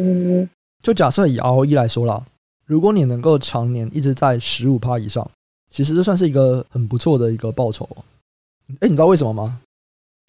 [0.83, 2.25] 就假设以 ROE 来说啦，
[2.65, 5.29] 如果你能够常年一直在十五趴以上，
[5.69, 7.89] 其实这算是一个很不错的一个报酬。
[8.81, 9.61] 哎，你知道为什么吗？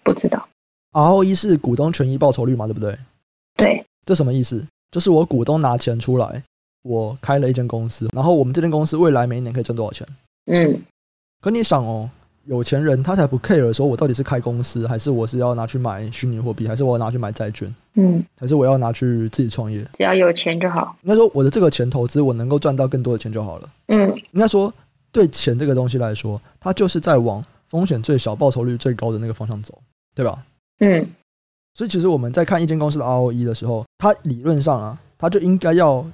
[0.04, 0.50] 不知道。
[0.94, 2.98] ROE 是股东权益报酬率嘛，对不对？
[3.56, 3.86] 对。
[4.06, 4.66] 这什么意思？
[4.92, 6.44] 就是我股东拿钱出来，
[6.82, 10.08] 我开了一间公司，然后我们这间公司未来每一年可以赚多少钱？
[10.46, 10.82] 嗯。
[11.42, 12.10] 可你想哦，
[12.46, 19.86] 有钱人他才不 care 说，我到底是开公司，还是我是要拿去买虚拟货币，还是我要拿去买债券，嗯，还是我要拿去自己创业？
[19.94, 20.96] 只要有钱就好。
[21.04, 23.70] 应该说，我的这个钱投资，我能够赚到更多的钱就好了。
[23.88, 24.74] 嗯，应该说，
[25.12, 29.78] 对钱这个东西来说，它就是在往风险最小、报酬率最高的那个方向走，
[30.16, 30.44] 对吧？
[30.80, 31.06] 嗯，
[31.76, 36.06] 所以其实我们在看一间公司的 ROE 的时候，它理论上啊，它就应该要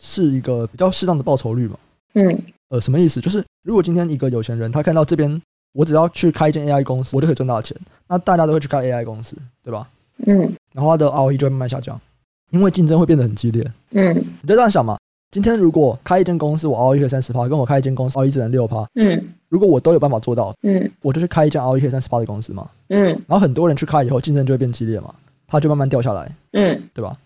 [0.00, 1.78] 是一个比较适当的报酬率嘛。
[2.14, 2.38] 嗯。
[2.74, 3.20] 呃，什么意思？
[3.20, 5.40] 就是如果今天一个有钱人，他看到这边，
[5.74, 7.76] 我只要去开一间 AI 公司，我就可以赚到钱，
[8.08, 9.88] 那大家都会去开 AI 公司，对吧？
[10.26, 10.38] 嗯。
[10.72, 12.00] 然后他的 ROE 就会慢慢下降，
[12.50, 13.64] 因为竞争会变得很激烈。
[13.92, 14.12] 嗯。
[14.16, 14.98] 你就这样想嘛，
[15.30, 18.84] 今天如果开一间公司，我 ROE 可以三十趴，跟我开一间公司 ROE 只能六趴。
[18.96, 19.24] 嗯。
[19.48, 22.68] 如果我都有办法做到，嗯，我就去开一间 ROE 可以三十趴的公司嘛。
[22.88, 23.04] 嗯。
[23.28, 25.14] 然后很多人去开以后，竞争就会变激烈嘛，
[25.46, 26.28] 它就慢慢掉下来。
[26.54, 27.16] 嗯，对吧？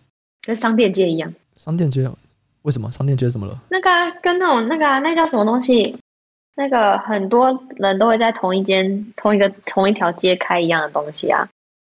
[0.46, 1.32] 跟商店街一样。
[1.56, 2.06] 商店街。
[2.68, 3.58] 为什么商店街怎么了？
[3.70, 5.96] 那个、啊、跟那种那个、啊、那叫什么东西？
[6.54, 11.48] 那个很多人都会在同一间、同一个、同一条街开一样的东西啊。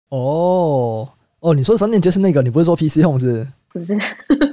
[0.09, 1.09] 哦
[1.39, 2.43] 哦，你说的商店街是那个？
[2.43, 3.47] 你不是说 PC Home 是？
[3.73, 3.97] 不是，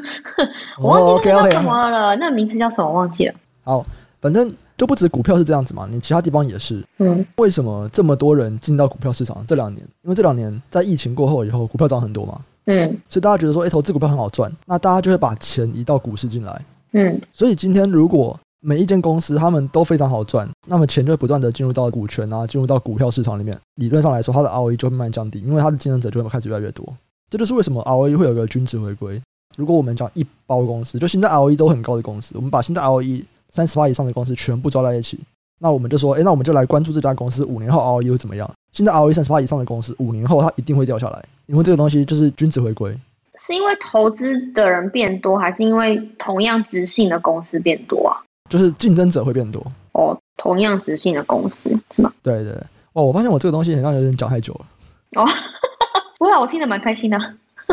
[0.77, 2.15] 我忘记那叫什么了。
[2.17, 2.91] 那名字叫什么？
[2.91, 3.33] 忘记了。
[3.63, 3.83] 好，
[4.19, 6.85] 反正就不止股票是这样子嘛，你其他地方也是。
[6.99, 7.25] 嗯。
[7.37, 9.43] 为什么这么多人进到股票市场？
[9.47, 12.39] 这两年，因为这两年在疫情过后以后，股票涨很多嘛。
[12.71, 16.65] 嗯，所以大家觉得说，哎，投资股票很好赚，那大家就会把钱移到股市进来。
[16.93, 23.59] 嗯，所以今天如果每一间公司他们都非常好赚，那么钱就会不断的进入到股权啊，进入到股票市场里面。
[23.75, 26.85] 理论上来说，它的 ROE 就会慢慢降低，因为它的竞争者就会开始越来越多。
[27.29, 29.21] 这就是为什么 ROE 会有个均值回归。
[29.57, 35.19] 如果我们讲一包公司，就现在 ROE 都很高的公司，我们把现在 ROE 三十趴以上的公司全部抓在一起。
[35.63, 38.49] 那我们就说，哎，那我们就来关注这家公司五年后 ROE 会怎么样？
[38.71, 42.91] 现在 ROE 三十趴以上的公司，五年后它一定会掉下来，因为这个东西就是均值回归。
[43.37, 48.17] 是因为投资的人变多，还是因为同样质性的公司变多啊？
[48.49, 52.11] 就是竞争者会变多哦，同样质性的公司是吗？
[52.23, 54.65] 对对对，哦，我发现我这个东西好像有点讲太久了。
[55.21, 55.25] 哦，
[56.17, 57.19] 不会啊，我听得蛮开心的。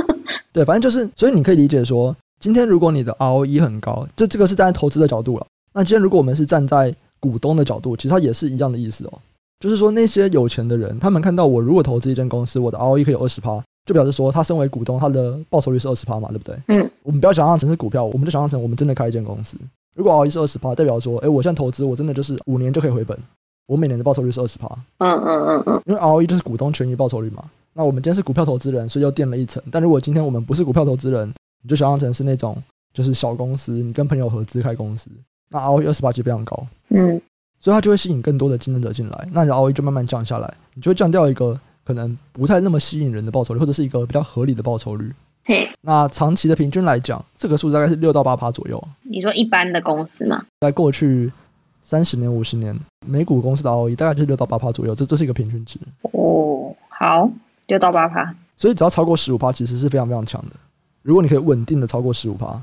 [0.53, 5.47] 对，反正就是，所以你可以理解说，今天如果你的 ROE 很高，这这个是站在投资的角度了。
[5.73, 9.19] 那今天如果我们是站在股东的角度，其实它也是一样的意思哦。
[9.61, 16.57] 就是说，那些有钱的人，他们看到我如果投资一间公司，我的 ROE 可以有二十趴，就表示说，他身为股东，他的报酬率是二十趴嘛，对不对？
[16.69, 16.91] 嗯。
[17.03, 19.57] 我们不要想象成是股票，我们就想象成我们真的开一间公司。
[19.97, 23.19] 如果 ROE 是二十趴，代表说，哎，我现在投资，我真的就是五年就可以回本。
[23.67, 24.69] 我每年的报酬率是二十趴。
[24.99, 27.45] 嗯嗯嗯嗯，因为 ROE 就是股东权益报酬率嘛。
[27.75, 29.63] 那我们今天是股票投资人，所以又垫了一层。
[29.71, 31.29] 但如果今天我们不是股票投资人，
[31.63, 32.57] 你就想象成是那种
[32.95, 35.11] 就是小公司，你跟朋友合资开公司，
[35.49, 36.67] 那 ROE 二十八其实非常高。
[36.89, 37.21] 嗯，
[37.61, 45.13] 所以它就会吸引更多的竞争者进来，那你的 ROE 就慢慢降下来，你就会降掉一个可能不太那么吸引人的报酬率，或者是一个比较合理的报酬率。
[45.45, 48.83] 嘿，那长期的平均来讲，这个数大概是六到八趴左右。
[49.03, 50.45] 你说一般的公司吗？
[50.61, 51.33] 在过去
[51.83, 55.79] 三十年、五十年，美股公司的 ROE 大概就是六到八趴左右，这这是一个平均值。
[56.13, 57.31] 哦，好，
[57.67, 58.35] 六到八趴。
[58.59, 60.57] 所以只要超过十五趴，其实是非常非常强的。
[61.03, 62.61] 如果你可以稳定的超过十五趴，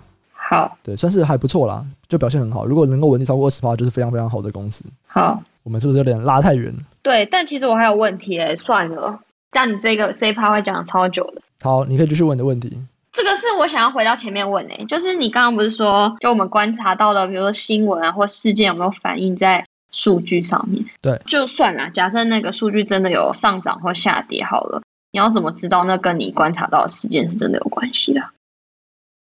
[0.48, 2.68] 好，对，算是还不错啦，就表现很好。
[2.68, 4.86] 如果能够稳定超过二十趴，就是非常非常好的公司。
[5.08, 6.80] 好，我们是不是有点拉太远了？
[7.02, 11.42] 对，但其实我还有问题诶，算了，但你这个这一趴会讲超久的。
[11.62, 12.78] 好，你可以继续问你的问题。
[13.12, 20.86] 这个是我想要回到前面问诶、欸，就是你刚刚不是说，就我们观察到的，比如说新闻啊或事件有没有反映在数据上面？
[21.02, 24.80] 对，就算啦，假设那个数据真的有上涨或下跌，好了，
[25.12, 28.22] 你要怎么知道那跟你观察到的事件是真的有关系的？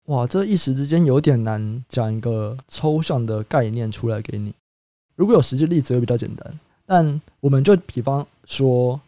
[0.06, 4.52] 哇，这一时之间有点难讲一个抽象的概念出来给你。
[5.16, 9.00] 如果有实际例子会比较简单，但我们就比方说，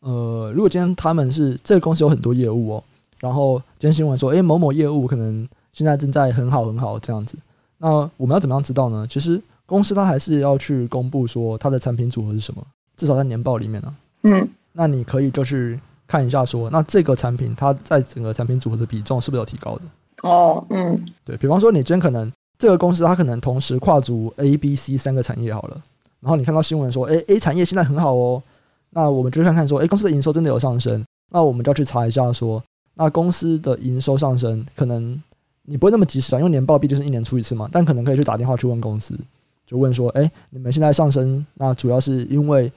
[0.00, 2.84] 呃，如果今天他们是这个公司有很多业务哦。
[3.18, 7.36] 然后今天新闻说，诶，某某业务可能现在正在很好很好这样子。
[7.76, 9.06] 那我们要怎么样知道呢？
[9.06, 13.96] 其实公司它还是要去公布说它的产品组合是什么，至少在年报里面呢、啊。
[14.22, 19.82] 嗯，那你可以就去看一下说，那这个产品它在整个产品组合的比重是不是有提高的？
[20.22, 25.82] 哦，嗯，对，比方说你今天可能这个公司它可能同时跨足 A、B、C 三个产业好了，
[26.20, 28.42] 然后你看到新闻说，诶，A 产业现在很好哦，
[28.90, 32.62] 那我们就看看说，诶，公司的营收真的有上升，那我们就要去查一下说。
[32.94, 35.18] 那公司的营收上升，可能
[35.62, 37.66] 你不会那么及时啊，因为年报毕竟是一年出一次嘛。
[37.72, 39.18] 但可能可以去打电话去问公司，
[39.66, 42.70] 就问说：哎、你们现在上升，那主要是因为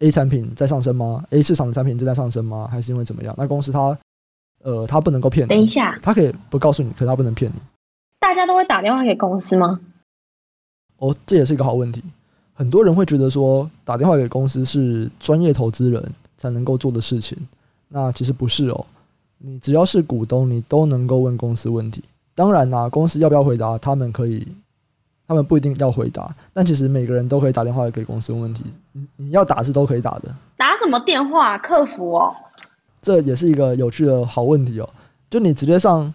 [0.00, 2.66] A 产品在上升吗？A 市场的产品正在上升吗？
[2.68, 3.32] 还是因为怎么样？
[3.38, 3.96] 那公司它，
[4.62, 5.48] 呃，他不能够骗你。
[5.48, 7.60] 等一下，他可以不告诉你，可他不能骗你。
[8.18, 9.80] 大家都会打电话给公司吗？
[10.98, 12.02] 哦，这也是一个好问题。
[12.52, 17.38] 很多人会觉得说，打电话给公司是专业投资人才能够做的事情。
[17.88, 18.84] 那其实不是哦。
[19.38, 22.02] 你只要是股东，你都能够问公司问题。
[22.34, 24.44] 当然啦，公司要不要回答，他们可以，
[25.28, 26.34] 他们不一定要回答。
[26.52, 28.64] 但其实每个人都可以打电话给公司问问题。
[28.90, 30.34] 你你要打是都可以打的。
[30.56, 31.56] 打什么电话？
[31.58, 32.34] 客服哦。
[33.00, 34.88] 这也是一个有趣的好问题哦。
[35.30, 36.12] 就你直接上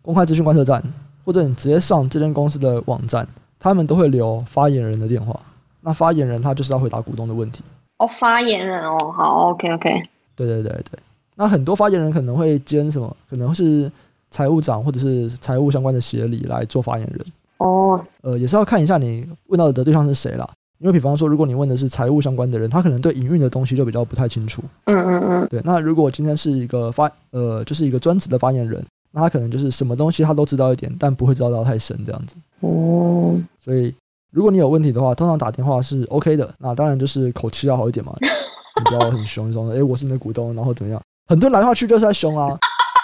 [0.00, 0.82] 公开资讯观测站，
[1.24, 3.26] 或者你直接上这间公司的网站，
[3.58, 5.38] 他们都会留发言人的电话。
[5.80, 7.62] 那发言人他就是要回答股东的问题。
[7.98, 10.02] 哦，发言人哦，好，OK OK。
[10.36, 10.98] 对对对对。
[11.34, 13.16] 那很多发言人可能会兼什么？
[13.28, 13.90] 可能是
[14.30, 17.26] 财务长或者是财务相关的协理来做发言人。
[17.58, 20.48] 哦，呃，也是要看一下你问到的对象是谁啦。
[20.82, 24.60] 因为比方说，如果你问的是财务相关的人，他可能对营运的东西就比较不太清楚。
[24.86, 25.48] 嗯嗯嗯。
[25.48, 32.34] 对，那如果今天是一个发呃，就是一个专职的发言人，那他可能就是什么东西他都知道一点，但不会知道到太深这样子。
[32.60, 33.40] 哦。
[33.60, 33.94] 所以
[34.32, 36.52] 如果你有问题的话，通常打电话是 OK 的。
[36.58, 41.00] 那当然就是口气要好一点嘛， 你不要很凶，你说哎，我是你的股东，然后怎么样？
[41.28, 42.58] 很多人打电话去就是在凶啊，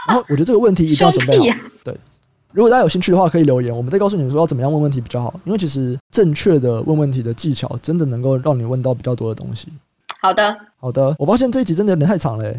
[0.09, 1.57] 然后我觉得这个问题一定要准备好。
[1.85, 1.97] 对，
[2.53, 5.39] 如果大家有兴趣的话，可以留言，我们再告诉你们说要怎么样问问题比较好。
[5.45, 9.69] 因为其实正确的问问题的技巧，真的能够让你问到比较多的东西。
[10.21, 11.15] 好的，好的。
[11.19, 12.55] 我发现这一集真的有点太长了，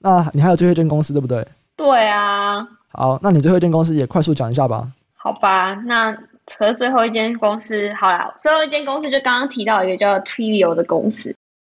[0.00, 1.46] 那你还有最后一间公司对不对？
[1.76, 2.66] 对啊。
[2.92, 4.86] 好，那你最后一间公司也快速讲一下吧。
[5.14, 6.12] 好吧，那
[6.46, 11.34] 可是最后一间公司，好啦，最后一间公司就刚刚提到一个叫 Twilio 的公司，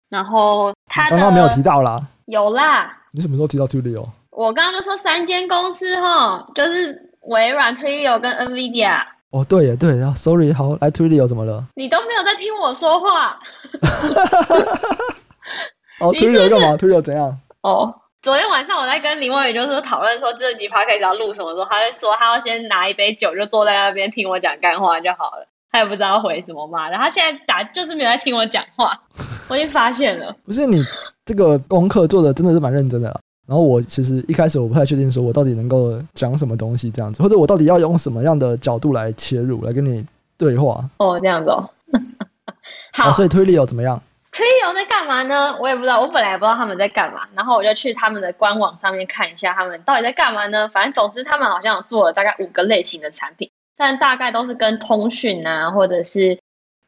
[0.10, 2.06] 然后他刚刚没有提到啦。
[2.26, 2.92] 有啦。
[3.12, 4.06] 你什么时候提到 Twilio？
[4.32, 9.02] 我刚刚就说三间公司哈，就是微软、Twilio 跟 NVIDIA。
[9.32, 11.66] 哦，对耶，对，然后 Sorry，好，来 Twilio 怎么了？
[11.76, 13.40] 你都没有在听我说话。
[16.00, 17.40] 哦，Twilio 干嘛？Twilio 怎样？
[17.62, 25.48] 哦，昨天晚上我在跟林伟宇就是讨论说这集 Podcast 要录什么时候，他就说他要先拿一杯酒，就坐在那边听我讲干话就好了。
[25.72, 29.02] 他也不知道回什么嘛，然后他现在打就是没有在听我讲话，
[29.50, 30.36] 我已经发现了。
[30.46, 30.84] 不是你。
[31.26, 40.06] 这个功课做的真的是蛮认真的啦，然后我其实一开始我不太确定说我到底能够讲什么东西这样子，或者我到底要用什么样的角度来切入来跟你
[40.38, 40.84] 对话。
[40.98, 41.70] 哦，这样子哦。
[42.94, 45.58] 好，啊，所以 Twilio 怎么样？Twilio 在干嘛呢？
[45.60, 50.70] 我也不知道，我本来也不知道他们在干嘛，然后我就去他们的官网上面看一下他们到底在干嘛呢？
[50.70, 56.40] 反正总之他们好像有做了大概五个类型的产品，但大概都是跟通讯啊，或者是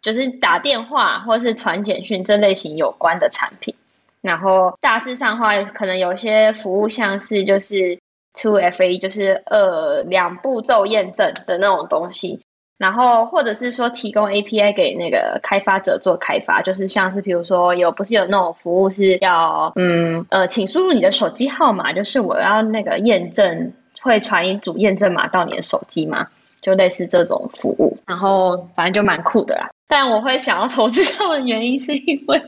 [0.02, 3.76] 就是打电话或者是传简讯这类型有关的产品。
[4.26, 7.98] 然后大致上的话，可能有些服务像是就是
[8.34, 12.40] two FA，就是呃两步骤验证的那种东西。
[12.78, 23.72] 然后或者是说提供 API 给那个开发者做开发，就是像是比如说有不是有那种服务是要嗯呃，请输入你的手机号码，就是我要那个验证，
[24.02, 26.28] 会传一组验证码到你的手机吗？
[26.62, 29.70] 就类似这种服务，然后反正就蛮酷的啦。
[29.88, 32.42] 但我会想要投资他们的原因是因为，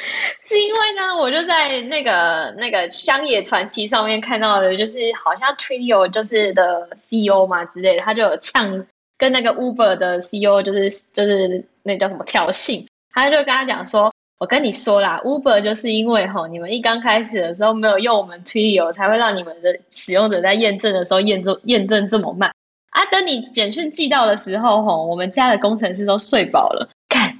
[0.40, 8.86] 是因为呢，我就在那个那个乡野传奇上面看到的，就是好像 Trio 就是的 CEO 嘛之类的，他就有呛
[9.18, 22.50] 跟那个 Uber 的 CEO 就是就是那叫什么挑衅，他就跟他讲说，我跟你说啦，Uber 就是因为吼你们一刚开始的时候没有用我们 Trio，才会让你们的使用者在验证的时候验证验证这么慢。
[22.90, 23.06] 啊！
[23.06, 26.88] 等你简讯寄到的时候，吼，我们家的工程师都睡饱了。
[27.08, 27.32] 看，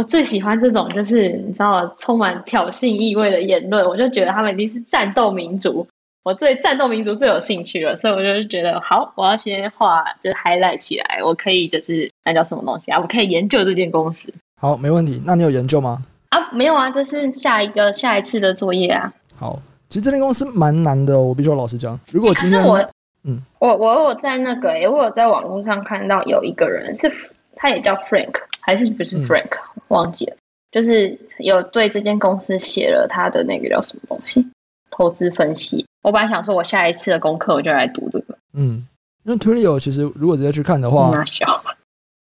[0.00, 3.86] 我最喜欢这种，就是你知道，充满挑衅意味的言论。
[3.86, 5.86] 我就觉得他们一定是战斗民族，
[6.22, 7.94] 我对战斗民族最有兴趣了。
[7.96, 12.98] 所以我就觉得，好，我要先画，就是 highlight 起来，我可以就是那叫什么东西啊？
[12.98, 14.32] 我可以研究这间公司。
[14.58, 15.22] 好，没问题。
[15.26, 16.02] 那你有研究吗？
[16.30, 19.12] 啊，没有啊，这是下一个下一次的作业啊。
[19.36, 22.00] 好，其实这间公司蛮难的，我必须说老实讲。
[22.10, 22.82] 如果今天我。
[23.22, 27.06] 嗯，我我我在那个诶、欸，我有在网络上看到有一个人是，
[27.54, 28.32] 他也叫 Frank，
[28.62, 30.36] 还是不是 Frank？、嗯、忘记了，
[30.72, 34.44] 就是有对这间公司写了他的那个叫什么东西，
[34.90, 35.86] 投资分析。
[36.02, 38.36] 我本来想说，我下一次的功课我就来读这个。
[38.54, 38.86] 嗯，
[39.24, 41.62] 因为 Twilio 其实如果直接去看的话，那小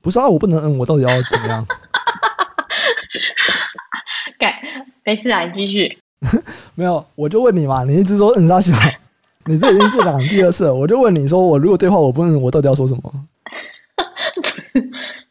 [0.02, 1.66] 不是啊，我不能嗯，我到底要怎么样？
[4.38, 4.62] 改，
[5.04, 5.98] 没事啊，你继续。
[6.76, 8.74] 没有，我就问你嘛，你一直说嗯啥小。
[9.46, 13.14] 你这已经是讲第二次了，我就问你说，我如果对话我不问，我到底要说什么？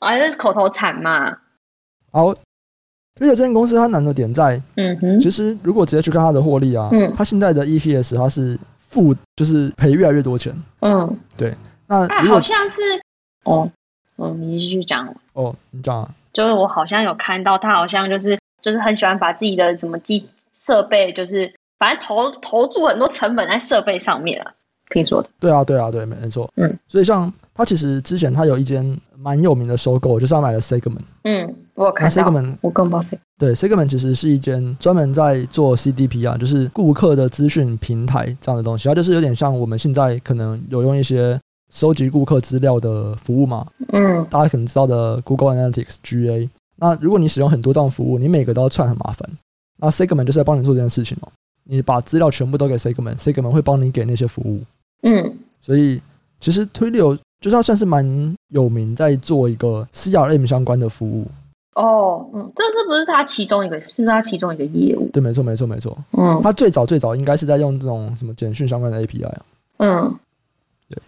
[0.01, 1.35] 还是口头禅嘛？
[2.13, 2.37] 好，而
[3.21, 8.59] 且这间公司它难的点在，嗯哼，其实如果直接去看它的获利啊，嗯，它现在的 EPS 它是
[8.89, 11.55] 负，就是赔越来越多钱，嗯，对。
[11.87, 12.81] 那好像是，
[13.45, 13.69] 哦，
[14.17, 15.13] 哦，你继续讲。
[15.33, 16.09] 哦，你讲啊。
[16.33, 20.29] 就是我好像有看到，他好像就是就是很喜欢把自己的什么机
[20.61, 21.53] 设备就是。
[21.79, 24.55] 反正投投注很多成本在设备上面啊，
[24.93, 25.29] 听说的。
[25.41, 26.51] 对啊，对啊，对，没错。
[26.57, 31.01] 嗯，所以像他其实之前他有一间蛮有名的收购，就是他买了 Segment。
[31.25, 32.15] 嗯，我有看到。
[32.15, 33.19] Segment，我更不知道。
[33.39, 38.89] 对，Segment 其实是一间专门在做 CDP 啊，就是顾客的资讯平台这样的东西。
[38.89, 41.39] 它就是有点像我们现在可能有用一些
[41.73, 43.67] 收集顾客资料的服务嘛。
[43.93, 46.49] 嗯，大家可能知道的 Google Analytics GA。
[46.77, 49.29] 那如果你使用很多这样服务，你每个都要串很麻烦。
[49.79, 51.29] 那 Segment 就是在帮你做这件事情哦。
[51.65, 54.61] 你把资料全部都给 Segment，Segment 会帮你给那些服务。
[55.03, 56.01] 嗯，所以
[56.41, 58.05] 其实 Twilio 就是它算是蛮
[58.49, 61.27] 有名，在做一个 CRM 相关的服务。
[61.75, 63.81] 哦，嗯，这是不是它其中一个？
[63.81, 65.09] 是不是它其中一个业务？
[65.13, 65.97] 对，没错，没错，没错。
[66.13, 69.43] 嗯，它最早最早应该是在用这种什么简讯相关的 API 啊。
[69.79, 70.19] 嗯，
[70.89, 71.03] 对。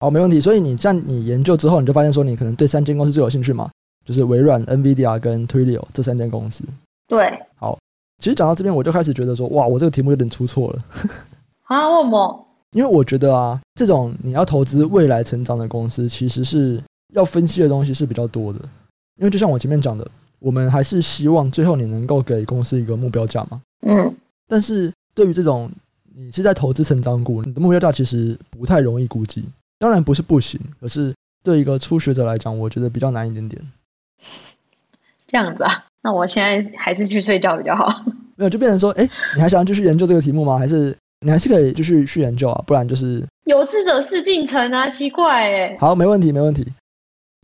[0.00, 0.40] 好，没问题。
[0.40, 3.70] 所以你像你研究之后，你就发现说，你可能对三间公司最有兴趣嘛，
[4.04, 6.64] 就是微软、NVIDIA 跟 Twilio 这三间公司。
[7.06, 7.32] 对。
[7.56, 7.78] 好。
[8.18, 10.82] 其实讲到这边，我就开始觉得说，哇，我这个题目有点出错了。
[11.68, 11.86] 啊？
[11.90, 12.46] 为什么？
[12.72, 16.82] 因为我觉得啊，这种你要投资未来成长的公司，其实是
[17.14, 18.58] 要分析的东西是比较多的。
[19.18, 20.06] 因为就像我前面讲的，
[20.38, 23.62] 我们还是希望最后你能够给公司一个目标价嘛。
[23.86, 24.14] 嗯。
[24.46, 25.70] 但是对于这种
[26.14, 29.44] 你是在投资成长股，你的目标价其实不太容易估计。
[29.78, 33.60] 当然不是不行，可是对一个初学者来讲，我觉得比较难一点点。
[35.26, 35.84] 这样子啊。
[36.02, 38.04] 那我现在还是去睡觉比较好。
[38.36, 40.56] 没有，就变成说，哎、欸，你还想要继续研究这个题目吗？
[40.58, 40.96] 还是
[41.26, 42.62] 你还是可以继续去研究啊？
[42.64, 44.88] 不然就是有志者事竟成啊！
[44.88, 45.76] 奇怪哎。
[45.76, 46.64] 好，没问题，没问题。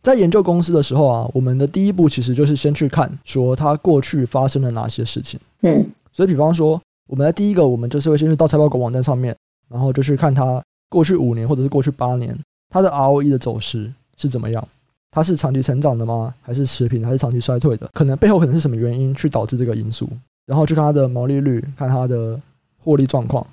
[0.05, 5.41] 在研究公司的时候啊，我们的第一步其实就是先去看，说它过去发生了哪些事情。
[5.63, 5.85] 嗯。
[6.13, 9.35] 所以，比方说，我们的第一个，我们就是会先去到财报狗网站上面，
[9.69, 12.39] 然后就去看它过去五年或者是过去八年
[12.71, 14.65] 它的 ROE 的走势是怎么样。
[15.11, 16.33] 它是长期成长的吗？
[16.41, 17.05] 还是持平？
[17.05, 17.91] 还是长期衰退的？
[17.93, 20.09] 可能背后可能是什么原因去导致这个因素？
[20.47, 22.41] 然后去看它的毛利率，看它的
[22.79, 23.45] 获利状况。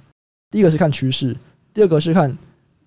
[0.52, 1.36] 第一个是看趋势，
[1.74, 2.36] 第二个是看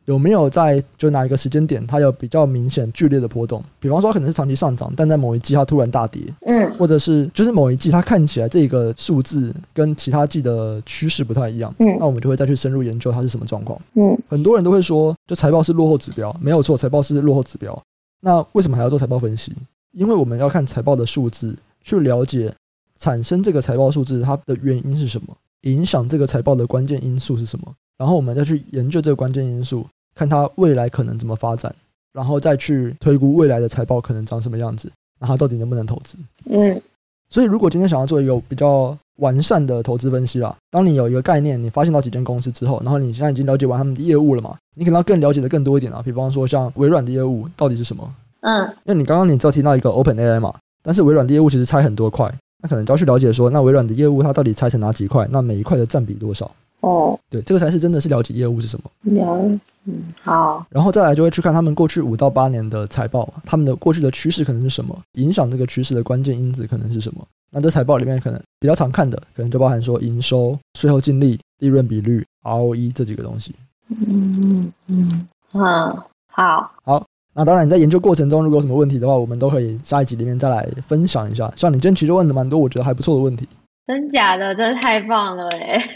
[0.06, 3.62] 有没有在就哪一个时间点它有比较明显剧烈的波动。
[3.78, 17.80] 比方说，它可能是长期上涨，但在某一季它突然大跌，嗯，或者是就是某一季它看起来这个数字跟其他季的趋势不太一样，嗯，那我们就会再去深入研究它是什么状况，嗯，很多人都会说，就财报是落后指标，没有错，财报是落后指标。
[18.22, 19.52] 那为什么还要做财报分析？
[19.92, 22.52] 因为我们要看财报的数字，去了解
[22.98, 31.74] 产生这个财报数字它的原因是什么，影响这个财报的关键因素是什么，然后我们再去研究这个关键因素，看它未来可能怎么发展，
[32.12, 34.90] 然后再去推估未来的财报可能长什么样子，
[35.20, 36.16] 然后到底能不能投资。
[36.46, 36.80] 嗯，
[37.28, 44.56] 所以如果今天想要做一个比较完善的投资分析啦，当你有一个概念，你发现到几间公司之后，然后你现在已经了解完他们的业务了嘛？
[44.74, 48.14] 你可能要更了解的更多一点啊，比方说像微软的业务到底是什么？
[48.40, 50.52] 嗯，因为你刚刚你只有提到一个 OpenAI 嘛，
[50.82, 55.28] 但是微软的业务其实拆很多块，那可能就要去了解说，那微软的业务它到底拆成哪几块？
[55.30, 56.50] 那每一块的占比多少？
[56.80, 58.90] 哦，对，这个才是真的是了解业务是什么。
[59.14, 60.64] 了，嗯，好。
[60.70, 67.24] 然后再来就会去看他们过去五到八年的财报，他们的过去的趋势可能是什么，影响这个趋势的关键因子可能是什么。
[67.50, 73.54] 那这财报里面可能比较常看的，可能就包含说营收、税后净利、利润比率、ROE 这几个东西。
[73.88, 77.06] 嗯嗯嗯，好，好。
[77.34, 81.50] 那当然，你在研究过程中如果有什么问题的话，我们都可以下一集里面再来分享一下。
[81.56, 83.48] 像你今天其实问的蛮多，我觉得还不错的问题。
[83.86, 85.82] 真假的，真的太棒了哎！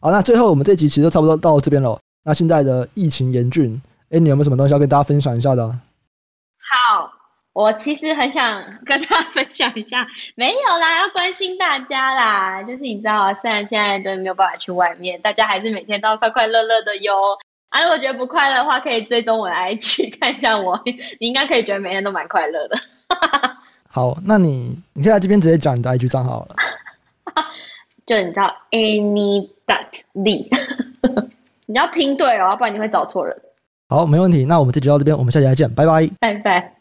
[0.00, 1.98] 好，那最后我们这集其实就差不多到这边了。
[2.24, 5.68] 那现在的疫情严峻，哎，你有没有什么东西要跟大家分享一下的？
[5.68, 7.10] 好，
[7.58, 10.06] 我其实很想跟大家分享一下，
[10.36, 12.62] 没有啦， 要关心大家啦。
[12.62, 17.12] 就是你知道，虽然现在都没有办法去外面，大家还是每天都要快快乐乐的哟。
[17.70, 20.80] 啊，如果觉得不快乐的话，可以追踪我的 IG 看一下我，
[21.18, 22.78] 你应该可以觉得每天都蛮快乐的。
[23.90, 27.44] 好，那你你可以在这边直接讲你的 IG 账号了。
[28.06, 30.48] 就你知道 Annie dot Lee，
[31.66, 33.36] 你要拼对哦，不然你会找错人。
[33.88, 34.44] 好，没问题。
[34.44, 36.74] 那我们这集到这边，我们下期再见，拜拜，拜拜。